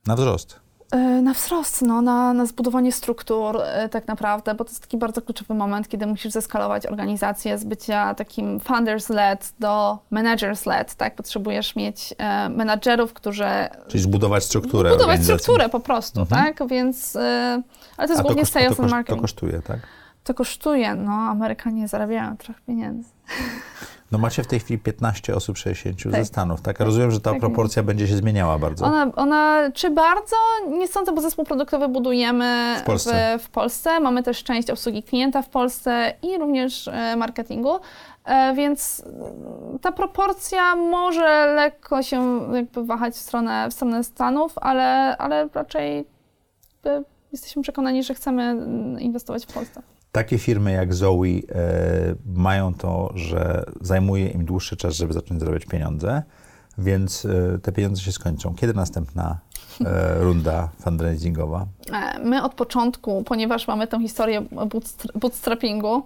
Na 0.07 0.15
wzrost. 0.15 0.59
E, 0.91 0.97
Na 0.97 1.33
wzrost, 1.33 1.81
no, 1.81 2.01
na, 2.01 2.33
na 2.33 2.45
zbudowanie 2.45 2.91
struktur 2.91 3.57
e, 3.63 3.89
tak 3.89 4.07
naprawdę, 4.07 4.53
bo 4.55 4.63
to 4.63 4.69
jest 4.69 4.81
taki 4.81 4.97
bardzo 4.97 5.21
kluczowy 5.21 5.53
moment, 5.53 5.87
kiedy 5.89 6.07
musisz 6.07 6.31
zeskalować 6.33 6.85
organizację 6.85 7.57
z 7.57 7.63
bycia 7.63 8.13
takim 8.15 8.59
founders-led 8.59 9.53
do 9.59 9.97
managers-led, 10.11 10.95
tak? 10.95 11.15
Potrzebujesz 11.15 11.75
mieć 11.75 12.13
e, 12.17 12.49
menadżerów, 12.49 13.13
którzy 13.13 13.45
Czyli 13.87 14.03
zbudować 14.03 14.43
strukturę 14.43 14.89
budować 14.89 15.09
organizacji. 15.09 15.43
strukturę 15.43 15.69
po 15.69 15.79
prostu, 15.79 16.19
Mhm. 16.19 16.43
tak? 16.45 16.67
Więc, 16.67 17.15
e, 17.15 17.61
ale 17.97 18.07
to 18.07 18.13
jest 18.13 18.19
A 18.19 18.23
to, 18.23 18.23
głównie 18.23 18.41
koszt, 18.41 18.53
sales 18.53 18.67
to, 18.67 18.71
and 18.71 18.77
koszt, 18.77 18.89
to 18.89 18.95
marketing. 18.95 19.21
kosztuje, 19.21 19.61
tak? 19.61 19.79
To 20.23 20.33
kosztuje, 20.33 20.95
no, 20.95 21.11
Amerykanie 21.11 21.87
zarabiają 21.87 22.37
trochę 22.37 22.59
pieniędzy. 22.67 23.09
No 24.11 24.17
macie 24.17 24.43
w 24.43 24.47
tej 24.47 24.59
chwili 24.59 24.79
15 24.79 25.35
osób 25.35 25.57
60 25.57 26.01
ze 26.01 26.11
Tak. 26.11 26.25
Stanów, 26.25 26.61
tak? 26.61 26.79
Ja 26.79 26.85
rozumiem, 26.85 27.11
że 27.11 27.21
ta 27.21 27.31
Tak. 27.31 27.39
proporcja 27.39 27.83
będzie 27.83 28.07
się 28.07 28.15
zmieniała 28.15 28.59
bardzo. 28.59 28.85
Ona, 28.85 29.07
ona, 29.15 29.71
czy 29.73 29.89
bardzo? 29.89 30.35
Nie 30.69 30.87
sądzę, 30.87 31.11
bo 31.11 31.21
zespół 31.21 31.45
produktowy 31.45 31.87
budujemy 31.87 32.75
W 32.79 32.83
Polsce. 32.83 33.37
W, 33.39 33.43
w 33.43 33.49
Polsce. 33.49 33.99
Mamy 33.99 34.23
też 34.23 34.43
część 34.43 34.69
obsługi 34.69 35.03
klienta 35.03 35.41
w 35.41 35.49
Polsce 35.49 36.13
i 36.21 36.37
również 36.37 36.87
e, 36.87 37.15
marketingu, 37.15 37.79
e, 38.25 38.53
więc 38.55 39.03
mm, 39.05 39.79
ta 39.79 39.91
proporcja 39.91 40.75
może 40.75 41.53
lekko 41.55 42.03
się 42.03 42.47
jakby 42.53 42.85
wahać 42.85 43.13
w 43.13 43.17
stronę, 43.17 43.67
w 43.69 43.73
stronę 43.73 44.03
Stanów, 44.03 44.53
ale, 44.57 45.17
ale 45.17 45.49
raczej 45.53 46.05
jakby 46.85 47.05
jesteśmy 47.31 47.61
przekonani, 47.61 48.03
że 48.03 48.13
chcemy 48.13 48.43
mm, 48.43 48.99
inwestować 48.99 49.45
w 49.45 49.53
Polsce. 49.53 49.81
Takie 50.11 50.37
firmy 50.37 50.71
jak 50.71 50.93
Zoe 50.93 51.23
e, 51.25 51.41
mają 52.25 52.73
to, 52.73 53.11
że 53.15 53.65
zajmuje 53.81 54.27
im 54.27 54.45
dłuższy 54.45 54.77
czas, 54.77 54.95
żeby 54.95 55.13
zacząć 55.13 55.39
zarabiać 55.39 55.65
pieniądze, 55.65 56.23
więc 56.77 57.25
e, 57.25 57.59
te 57.59 57.71
pieniądze 57.71 58.01
się 58.01 58.11
skończą. 58.11 58.55
Kiedy 58.55 58.73
następna 58.73 59.39
e, 59.85 60.19
runda 60.19 60.69
fundraisingowa? 60.79 61.65
My 62.23 62.43
od 62.43 62.53
początku, 62.53 63.23
ponieważ 63.23 63.67
mamy 63.67 63.87
tę 63.87 63.99
historię 63.99 64.41
bootstr- 64.41 65.19
bootstrappingu, 65.19 66.03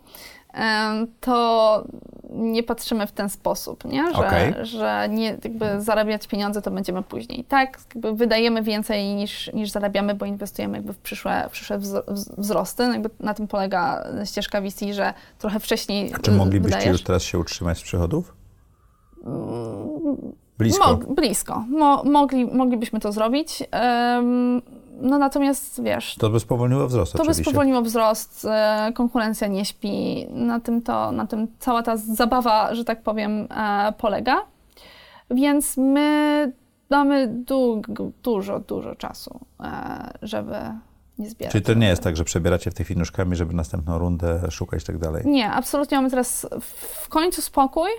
to 1.20 1.84
nie 2.30 2.64
patrzymy 2.64 3.08
w 3.08 3.12
ten 3.12 3.30
sposób, 3.30 3.86
nie? 3.86 4.14
Że, 4.14 4.20
Okej. 4.28 4.54
że 4.62 5.08
nie, 5.10 5.38
jakby 5.44 5.82
zarabiać 5.82 6.28
pieniądze 6.28 6.62
to 6.62 6.72
będziemy 6.72 7.04
później. 7.04 7.44
Tak, 7.44 7.80
jakby 7.96 8.14
wydajemy 8.14 8.62
więcej 8.64 9.16
niż, 9.16 9.54
niż 9.54 9.70
zarabiamy, 9.72 10.16
bo 10.16 10.26
inwestujemy 10.26 10.78
jakby 10.78 10.94
w 10.94 10.98
przyszłe, 10.98 11.46
w 11.50 11.52
przyszłe 11.52 11.78
wzro- 11.80 12.04
wz- 12.08 12.36
wzrosty. 12.38 12.88
No 12.88 12.94
jakby 12.94 13.10
na 13.20 13.34
tym 13.34 13.48
polega 13.48 14.04
ścieżka 14.26 14.62
VC, 14.62 14.94
że 14.94 15.14
trochę 15.40 15.60
wcześniej 15.60 16.14
A 16.14 16.18
czy 16.20 16.32
moglibyście 16.32 16.78
wydajesz. 16.78 16.92
już 17.00 17.04
teraz 17.04 17.24
się 17.24 17.40
utrzymać 17.40 17.78
z 17.78 17.82
przychodów? 17.84 18.34
Blisko. 20.58 20.88
Mog, 20.92 21.06
blisko. 21.16 21.64
Mo, 21.70 22.04
mogli, 22.04 22.46
moglibyśmy 22.46 23.00
to 23.00 23.12
zrobić. 23.12 23.64
Em, 23.72 24.62
no 25.02 25.18
natomiast 25.18 25.84
wiesz, 25.84 26.16
To 26.16 26.30
by 26.30 26.40
spowolniło 26.40 26.88
wzrost 26.88 27.12
To 27.12 27.18
by 27.18 27.22
oczywiście. 27.22 27.44
spowolniło 27.44 27.82
wzrost, 27.82 28.46
e, 28.50 28.92
konkurencja 28.96 29.48
nie 29.48 29.66
śpi, 29.66 30.28
na 30.30 30.60
tym, 30.60 30.82
to, 30.82 31.12
na 31.12 31.28
tym 31.28 31.48
cała 31.60 31.84
ta 31.84 31.98
zabawa, 31.98 32.76
że 32.76 32.86
tak 32.86 33.04
powiem, 33.04 33.48
e, 33.58 33.94
polega. 33.98 34.36
Więc 35.32 35.78
my 35.78 36.52
mamy 36.90 37.28
du- 37.28 37.82
dużo, 38.24 38.60
dużo 38.60 38.96
czasu, 38.96 39.40
e, 39.64 40.10
żeby 40.22 40.56
nie 41.18 41.30
zbierać. 41.30 41.52
Czyli 41.52 41.64
to 41.64 41.74
nie 41.74 41.88
jest 41.88 42.04
tak, 42.04 42.18
że 42.18 42.24
przebieracie 42.24 42.72
w 42.72 42.74
tej 42.74 42.84
chwili 42.86 43.00
nóżkami, 43.00 43.36
żeby 43.36 43.54
następną 43.54 43.98
rundę 43.98 44.52
szukać 44.52 44.84
i 44.84 44.86
tak 44.86 44.98
dalej. 44.98 45.24
Nie, 45.26 45.52
absolutnie 45.52 45.98
mamy 45.98 46.10
teraz 46.10 46.48
w 47.04 47.10
końcu 47.10 47.42
spokój, 47.42 47.90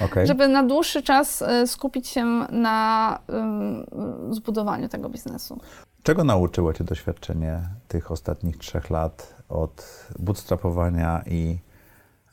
Okej. 0.00 0.26
żeby 0.26 0.48
na 0.48 0.62
dłuższy 0.62 1.02
czas 1.02 1.44
skupić 1.66 2.08
się 2.08 2.24
na 2.50 3.18
ym, 3.32 3.86
zbudowaniu 4.30 4.88
tego 4.88 5.08
biznesu. 5.08 5.60
Czego 6.04 6.24
nauczyło 6.24 6.72
Cię 6.72 6.84
doświadczenie 6.84 7.60
tych 7.88 8.10
ostatnich 8.10 8.58
trzech 8.58 8.90
lat 8.90 9.34
od 9.48 10.06
bootstrapowania 10.18 11.22
i 11.26 11.58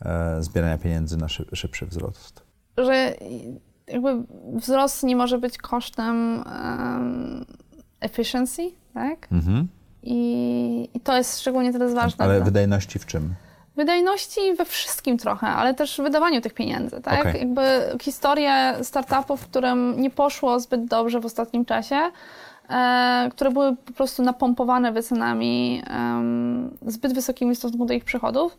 e, 0.04 0.42
zbierania 0.42 0.78
pieniędzy 0.78 1.16
na 1.16 1.28
szy, 1.28 1.46
szybszy 1.52 1.86
wzrost? 1.86 2.42
że 2.78 3.14
jakby 3.86 4.22
wzrost 4.52 5.02
nie 5.02 5.16
może 5.16 5.38
być 5.38 5.58
kosztem 5.58 6.44
um, 6.46 7.44
efficiency, 8.00 8.70
tak? 8.94 9.28
Mhm. 9.32 9.68
I, 10.02 10.88
I 10.94 11.00
to 11.00 11.16
jest 11.16 11.40
szczególnie 11.40 11.72
teraz 11.72 11.94
ważne. 11.94 12.24
Ale 12.24 12.40
wydajności 12.40 12.98
w 12.98 13.06
czym? 13.06 13.34
Wydajności 13.76 14.40
we 14.58 14.64
wszystkim 14.64 15.18
trochę, 15.18 15.46
ale 15.46 15.74
też 15.74 15.96
w 15.96 16.02
wydawaniu 16.02 16.40
tych 16.40 16.54
pieniędzy, 16.54 17.00
tak? 17.00 17.20
Okej. 17.20 17.40
Jakby 17.40 17.62
historie 18.02 18.74
startupów, 18.82 19.44
którym 19.44 20.00
nie 20.00 20.10
poszło 20.10 20.60
zbyt 20.60 20.84
dobrze 20.84 21.20
w 21.20 21.26
ostatnim 21.26 21.64
czasie, 21.64 22.10
które 23.30 23.50
były 23.50 23.76
po 23.76 23.92
prostu 23.92 24.22
napompowane 24.22 24.92
wycenami 24.92 25.82
zbyt 26.86 27.14
wysokimi 27.14 27.54
w 27.54 27.58
stosunku 27.58 27.84
do 27.86 27.94
ich 27.94 28.04
przychodów, 28.04 28.58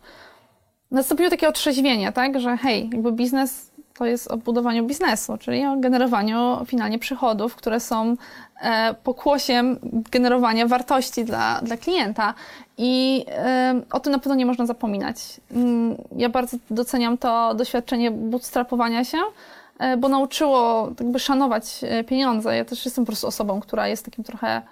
nastąpiło 0.90 1.30
takie 1.30 1.48
otrzeźwienie, 1.48 2.12
tak? 2.12 2.40
Że 2.40 2.56
hej, 2.56 2.90
jakby 2.92 3.12
biznes 3.12 3.74
to 3.98 4.06
jest 4.06 4.30
o 4.30 4.36
budowaniu 4.36 4.86
biznesu, 4.86 5.38
czyli 5.38 5.66
o 5.66 5.76
generowaniu 5.76 6.58
finalnie 6.66 6.98
przychodów, 6.98 7.56
które 7.56 7.80
są 7.80 8.16
e, 8.60 8.94
pokłosiem 8.94 9.78
generowania 10.10 10.66
wartości 10.66 11.24
dla, 11.24 11.60
dla 11.62 11.76
klienta. 11.76 12.34
I 12.78 13.24
e, 13.28 13.80
o 13.92 14.00
tym 14.00 14.12
na 14.12 14.18
pewno 14.18 14.34
nie 14.34 14.46
można 14.46 14.66
zapominać. 14.66 15.16
Mm, 15.50 15.96
ja 16.16 16.28
bardzo 16.28 16.56
doceniam 16.70 17.18
to 17.18 17.54
doświadczenie 17.54 18.10
bootstrapowania 18.10 19.04
się, 19.04 19.18
e, 19.18 19.24
bo 19.98 20.08
nauczyło 20.08 20.90
jakby 21.00 21.18
szanować 21.18 21.80
pieniądze. 22.06 22.56
Ja 22.56 22.64
też 22.64 22.84
jestem 22.84 23.04
po 23.04 23.06
prostu 23.06 23.26
osobą, 23.26 23.60
która 23.60 23.88
jest 23.88 24.04
takim 24.04 24.24
trochę 24.24 24.62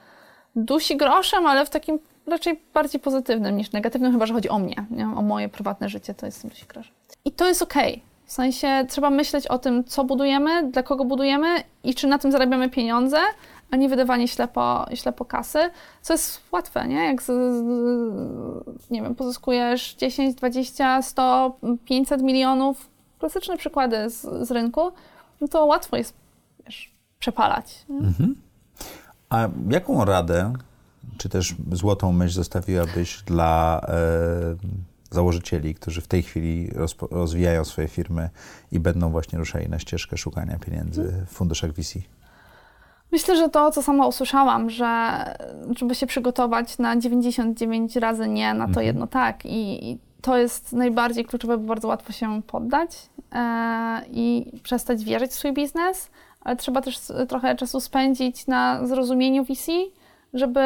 dusi 0.57 0.97
groszem, 0.97 1.47
ale 1.47 1.67
w 1.67 1.71
takim 1.71 1.99
raczej 2.27 2.61
bardziej 2.75 3.01
pozytywnym 3.01 3.57
niż 3.57 3.73
negatywnym, 3.73 4.13
chyba 4.13 4.27
że 4.27 4.35
chodzi 4.35 4.49
o 4.49 4.59
mnie, 4.59 4.85
nie? 4.91 5.05
o 5.05 5.23
moje 5.23 5.49
prywatne 5.49 5.89
życie, 5.89 6.15
to 6.15 6.27
jest 6.27 6.49
dusi 6.49 6.67
groszem. 6.67 6.93
I 7.25 7.33
to 7.33 7.49
jest 7.49 7.63
okej. 7.63 7.93
Okay 7.93 8.13
w 8.33 8.35
sensie 8.35 8.85
trzeba 8.89 9.11
myśleć 9.11 9.47
o 9.47 9.59
tym, 9.59 9.85
co 9.85 10.05
budujemy, 10.05 10.71
dla 10.71 10.83
kogo 10.83 11.05
budujemy 11.05 11.49
i 11.85 11.95
czy 11.95 12.07
na 12.07 12.19
tym 12.19 12.33
zarabiamy 12.33 12.71
pieniądze, 12.71 13.19
a 13.71 13.77
nie 13.77 13.89
wydawanie 13.89 14.29
ślepo, 14.29 14.87
ślepo 14.95 15.25
kasy, 15.25 15.59
co 16.03 16.15
jest 16.15 16.41
łatwe, 16.53 16.89
nie? 16.89 17.05
Jak 17.05 17.23
z, 17.23 17.31
nie 18.91 19.03
wiem, 19.03 19.15
pozyskujesz 19.15 19.95
10, 19.95 20.35
20, 20.35 21.03
100, 21.03 21.57
500 21.85 22.23
milionów, 22.23 22.89
klasyczne 23.23 23.57
przykłady 23.57 24.11
z, 24.11 24.49
z 24.49 24.51
rynku, 24.51 24.93
no 25.41 25.49
to 25.49 25.67
łatwo 25.67 25.97
jest 25.97 26.15
wiesz, 26.65 26.95
przepalać. 27.19 27.87
Mhm. 27.91 28.35
A 29.31 29.49
jaką 29.71 30.05
radę, 30.05 30.53
czy 31.19 31.29
też 31.29 31.55
złotą 31.73 32.13
myśl 32.13 32.35
zostawiłabyś 32.35 33.23
dla... 33.23 33.87
Yy 34.51 34.93
założycieli, 35.13 35.75
którzy 35.75 36.01
w 36.01 36.07
tej 36.07 36.23
chwili 36.23 36.71
rozwijają 37.11 37.65
swoje 37.65 37.89
firmy 37.89 38.31
i 38.73 38.81
będą 38.81 39.11
właśnie 39.11 39.39
ruszali 39.39 39.69
na 39.69 39.79
ścieżkę 39.79 40.17
szukania 40.17 40.59
pieniędzy 40.59 41.13
w 41.27 41.31
funduszach 41.31 41.73
VC? 41.73 41.99
Myślę, 43.13 43.37
że 43.37 43.49
to, 43.49 43.71
co 43.71 43.83
sama 43.83 44.07
usłyszałam, 44.07 44.71
że 44.71 45.25
żeby 45.79 45.95
się 45.95 46.07
przygotować 46.07 46.79
na 46.79 46.97
99 46.97 47.97
razy 47.97 48.29
nie, 48.29 48.55
na 48.55 48.65
to 48.65 48.69
mhm. 48.69 48.87
jedno 48.87 49.07
tak. 49.07 49.45
I, 49.45 49.91
I, 49.91 49.99
to 50.23 50.39
jest 50.39 50.73
najbardziej 50.73 51.25
kluczowe, 51.25 51.59
bo 51.59 51.65
bardzo 51.65 51.89
łatwo 51.89 52.13
się 52.13 52.43
poddać 52.43 52.91
e, 53.33 54.03
i 54.11 54.53
przestać 54.63 55.05
wierzyć 55.05 55.31
w 55.31 55.35
swój 55.35 55.53
biznes, 55.53 56.11
ale 56.41 56.57
trzeba 56.57 56.83
też 56.83 56.99
trochę 57.29 57.57
czasu 57.57 57.81
spędzić 57.81 58.47
na 58.47 58.87
zrozumieniu 58.87 59.45
VC, 59.45 59.73
żeby 60.35 60.61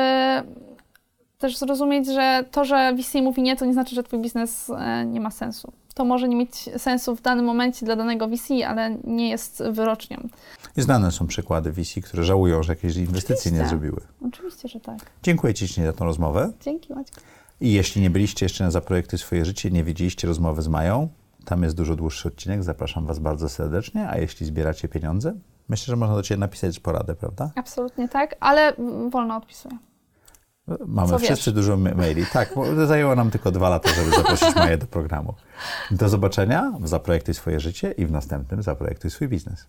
też 1.39 1.57
zrozumieć, 1.59 2.07
że 2.07 2.45
to, 2.51 2.65
że 2.65 2.95
VC 2.95 3.15
mówi 3.15 3.43
nie, 3.43 3.57
to 3.57 3.65
nie 3.65 3.73
znaczy, 3.73 3.95
że 3.95 4.03
twój 4.03 4.19
biznes 4.19 4.71
e, 4.71 5.05
nie 5.05 5.21
ma 5.21 5.31
sensu. 5.31 5.73
To 5.95 6.05
może 6.05 6.29
nie 6.29 6.37
mieć 6.37 6.55
sensu 6.77 7.17
w 7.17 7.23
danym 7.23 7.45
momencie 7.45 7.87
dla 7.87 7.97
danego 7.97 8.29
VC, 8.29 8.51
ale 8.67 8.97
nie 9.05 9.29
jest 9.29 9.63
wyrocznią. 9.71 10.29
I 10.77 10.83
znane 10.83 11.13
są 11.13 11.27
przykłady 11.27 11.73
VC, 11.73 12.01
które 12.01 12.25
żałują, 12.25 12.63
że 12.63 12.73
jakieś 12.73 12.97
inwestycje 12.97 13.53
nie 13.53 13.67
zrobiły. 13.67 14.01
Oczywiście, 14.27 14.69
że 14.69 14.81
tak. 14.81 14.99
Dziękuję 15.23 15.55
Ci 15.55 15.67
za 15.67 15.93
tą 15.93 16.05
rozmowę. 16.05 16.53
Dzięki 16.61 16.95
Maćku. 16.95 17.21
I 17.61 17.73
jeśli 17.73 18.03
nie 18.03 18.11
byliście 18.11 18.45
jeszcze 18.45 18.65
na 18.65 18.71
Zaprojektuj 18.71 19.19
Swoje 19.19 19.45
Życie, 19.45 19.71
nie 19.71 19.85
widzieliście 19.85 20.29
rozmowy 20.29 20.63
z 20.63 20.69
Mają, 20.69 21.09
tam 21.45 21.63
jest 21.63 21.77
dużo 21.77 21.97
dłuższy 21.97 22.29
odcinek, 22.29 22.63
zapraszam 22.63 23.07
Was 23.07 23.19
bardzo 23.19 23.49
serdecznie, 23.49 24.09
a 24.09 24.19
jeśli 24.19 24.47
zbieracie 24.47 24.89
pieniądze, 24.89 25.35
myślę, 25.69 25.93
że 25.93 25.97
można 25.97 26.15
do 26.15 26.23
Ciebie 26.23 26.39
napisać 26.39 26.81
poradę, 26.81 27.15
prawda? 27.15 27.51
Absolutnie 27.55 28.09
tak, 28.09 28.37
ale 28.41 28.73
wolno 29.11 29.37
odpisuję. 29.37 29.79
Mamy 30.87 31.09
Co 31.09 31.19
wszyscy 31.19 31.51
wiesz? 31.51 31.55
dużo 31.55 31.77
maili. 31.77 32.27
Tak, 32.33 32.55
zajęło 32.87 33.15
nam 33.15 33.31
tylko 33.31 33.51
dwa 33.51 33.69
lata, 33.69 33.91
żeby 33.95 34.11
zaprosić 34.11 34.57
Maję 34.57 34.79
do 34.79 34.87
programu. 34.87 35.35
Do 35.91 36.09
zobaczenia 36.09 36.73
w 36.81 36.89
Zaprojektuj 36.89 37.35
swoje 37.35 37.61
życie 37.61 37.91
i 37.91 38.07
w 38.07 38.11
następnym 38.11 38.63
Zaprojektuj 38.63 39.11
swój 39.11 39.29
biznes. 39.29 39.67